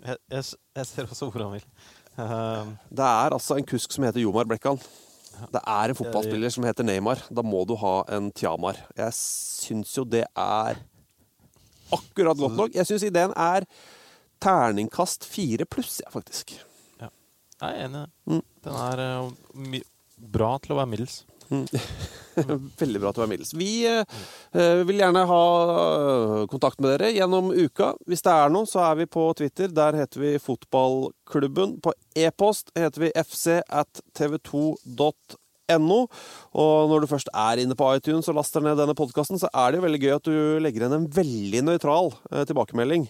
[0.00, 0.46] Jeg, jeg,
[0.78, 1.66] jeg ser også hvor han vil.
[2.18, 4.78] Uh, Det er altså en kusk som heter Jomar Blekkan.
[5.50, 7.22] Det er en fotballspiller som heter Neymar.
[7.30, 8.80] Da må du ha en Tjamar.
[8.98, 10.80] Jeg syns jo det er
[11.96, 12.76] akkurat godt nok.
[12.76, 13.66] Jeg syns ideen er
[14.40, 16.56] terningkast fire pluss, ja, faktisk.
[17.00, 17.10] jeg
[17.60, 18.10] er enig i det.
[18.30, 18.44] Mm.
[18.64, 19.82] Den er eh,
[20.38, 21.20] bra til å være middels.
[22.80, 23.52] Veldig bra til å være middels.
[23.58, 25.42] Vi eh, vil gjerne ha
[25.74, 27.92] eh, kontakt med dere gjennom uka.
[28.08, 29.72] Hvis det er noe, så er vi på Twitter.
[29.74, 31.78] Der heter vi Fotballklubben.
[31.84, 35.12] På e-post heter vi fc at tv2.no.
[35.78, 39.70] Og når du først er inne på iTunes og laster ned denne podkasten, så er
[39.70, 43.06] det jo veldig gøy at du legger igjen en veldig nøytral eh, tilbakemelding.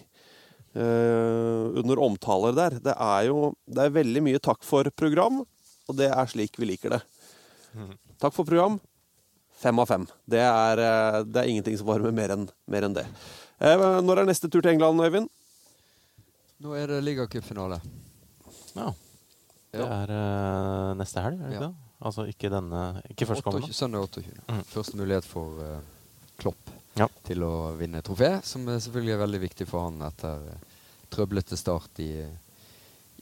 [0.75, 2.77] eh, under omtaler der.
[2.83, 5.41] Det er jo det er veldig mye takk for program,
[5.89, 7.01] og det er slik vi liker det.
[8.21, 8.79] Takk for program.
[9.61, 10.07] Fem av fem.
[10.29, 13.05] Det er, eh, det er ingenting som varmer mer enn mer enn det.
[13.61, 15.29] Eh, Når er neste tur til England, Øyvind?
[16.61, 17.81] Nå er det ligacupfinale.
[18.75, 18.91] Ja.
[19.71, 21.90] Det er uh, neste helg, er det ikke det?
[22.01, 23.73] Altså ikke denne Ikke førstkommende.
[23.77, 24.37] Søndag 28.
[24.47, 24.61] Mm.
[24.71, 25.81] Første mulighet for uh,
[26.41, 27.05] Klopp Ja.
[27.23, 30.79] til å vinne trofé, som er selvfølgelig er veldig viktig for han etter uh,
[31.13, 32.09] trøblete start i,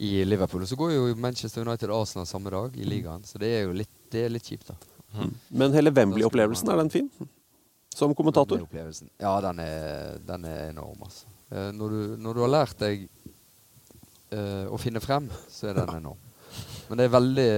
[0.05, 0.63] i Liverpool.
[0.63, 3.75] Og så går jo Manchester United Arsenal samme dag i ligaen, så det er jo
[3.75, 5.27] litt, det er litt kjipt, da.
[5.49, 7.09] Men hele Wembley-opplevelsen, er den fin?
[7.95, 8.61] Som kommentator?
[8.71, 9.09] Den.
[9.19, 11.27] Ja, den er, den er enorm, altså.
[11.49, 13.07] Uh, når, du, når du har lært deg
[14.29, 16.19] eh, å finne frem, så er den enorm.
[16.89, 17.49] Men det er veldig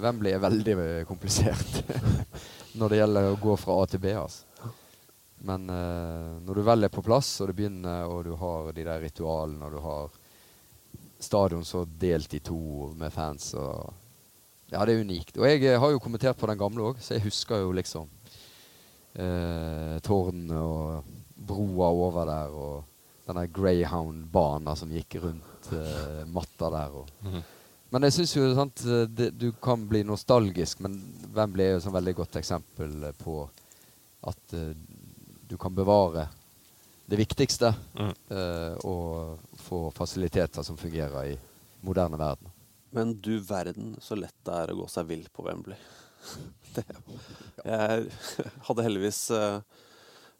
[0.00, 0.76] Wembley er veldig
[1.08, 1.82] komplisert
[2.78, 4.72] når det gjelder å gå fra A til B, altså.
[5.46, 8.86] Men uh, når du vel er på plass, og det begynner, og du har de
[8.86, 10.16] der ritualene, og du har
[11.18, 13.94] stadion så delt i to med fans og
[14.68, 15.38] Ja, det er unikt.
[15.40, 18.04] Og jeg eh, har jo kommentert på den gamle òg, så jeg husker jo liksom
[19.16, 21.14] uh, tårnene og
[21.48, 22.84] broa over der, og
[23.24, 26.98] den der Greyhound-banen som gikk rundt uh, matta der.
[27.00, 27.14] Og.
[27.24, 27.46] Mhm.
[27.88, 30.98] Men jeg syns jo sant, det, du kan bli nostalgisk, men
[31.34, 33.38] Wembley er jo et veldig godt eksempel på
[34.28, 34.74] at uh,
[35.48, 36.26] du kan bevare
[37.08, 38.12] det viktigste Mm.
[38.30, 41.38] uh, og få fasiliteter som fungerer i
[41.80, 42.52] moderne verden.
[42.90, 45.78] Men du verden så lett det er å gå seg vill på Wembley.
[46.76, 46.84] Det,
[47.64, 48.02] jeg
[48.68, 49.60] hadde heldigvis uh,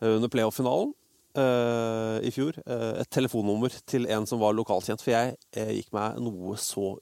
[0.04, 0.92] under playoff-finalen
[1.38, 6.18] eh, i fjor eh, et telefonnummer til en som var lokalkjent, for jeg gikk meg
[6.22, 6.92] noe så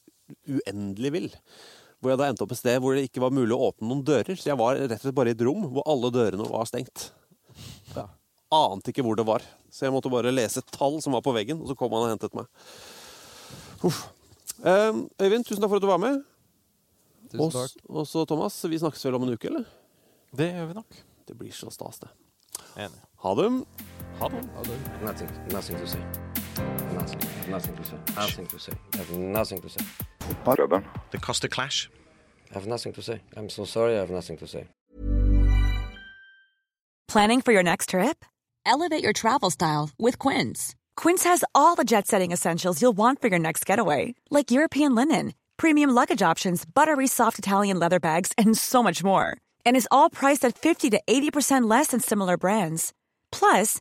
[0.48, 1.28] uendelig vill.
[2.00, 4.04] Hvor jeg da endte opp et sted hvor det ikke var mulig å åpne noen
[4.06, 4.36] dører.
[4.36, 7.10] Så jeg var rett og slett bare i et rom hvor alle dørene var stengt.
[7.96, 8.04] Ja.
[8.52, 11.32] ante ikke hvor det var, så jeg måtte bare lese et tall som var på
[11.34, 12.46] veggen, og så kom han og hentet meg.
[13.84, 14.04] Uff.
[14.62, 14.92] Eh,
[15.24, 16.22] Øyvind, tusen takk for at du var med.
[17.32, 17.82] Tusen Og takk.
[17.90, 19.66] Og så Thomas, vi snakkes vel om en uke, eller?
[20.36, 21.02] Det gjør vi nok.
[21.26, 22.12] Det blir så stas, det.
[22.76, 23.02] Enig.
[23.24, 23.50] Ha det.
[24.20, 24.44] Ha det.
[25.02, 26.84] Nothing, nothing to say.
[27.06, 27.96] Nothing, nothing to say.
[28.16, 28.72] Nothing to say.
[28.94, 29.84] I have nothing to say.
[31.10, 31.88] The Costa Clash.
[32.50, 33.20] I have nothing to say.
[33.36, 33.94] I'm so sorry.
[33.94, 34.66] I have nothing to say.
[37.08, 38.24] Planning for your next trip?
[38.64, 40.74] Elevate your travel style with Quince.
[40.96, 44.94] Quince has all the jet setting essentials you'll want for your next getaway, like European
[44.96, 49.36] linen, premium luggage options, buttery soft Italian leather bags, and so much more.
[49.64, 52.92] And is all priced at 50 to 80% less than similar brands.
[53.30, 53.80] Plus,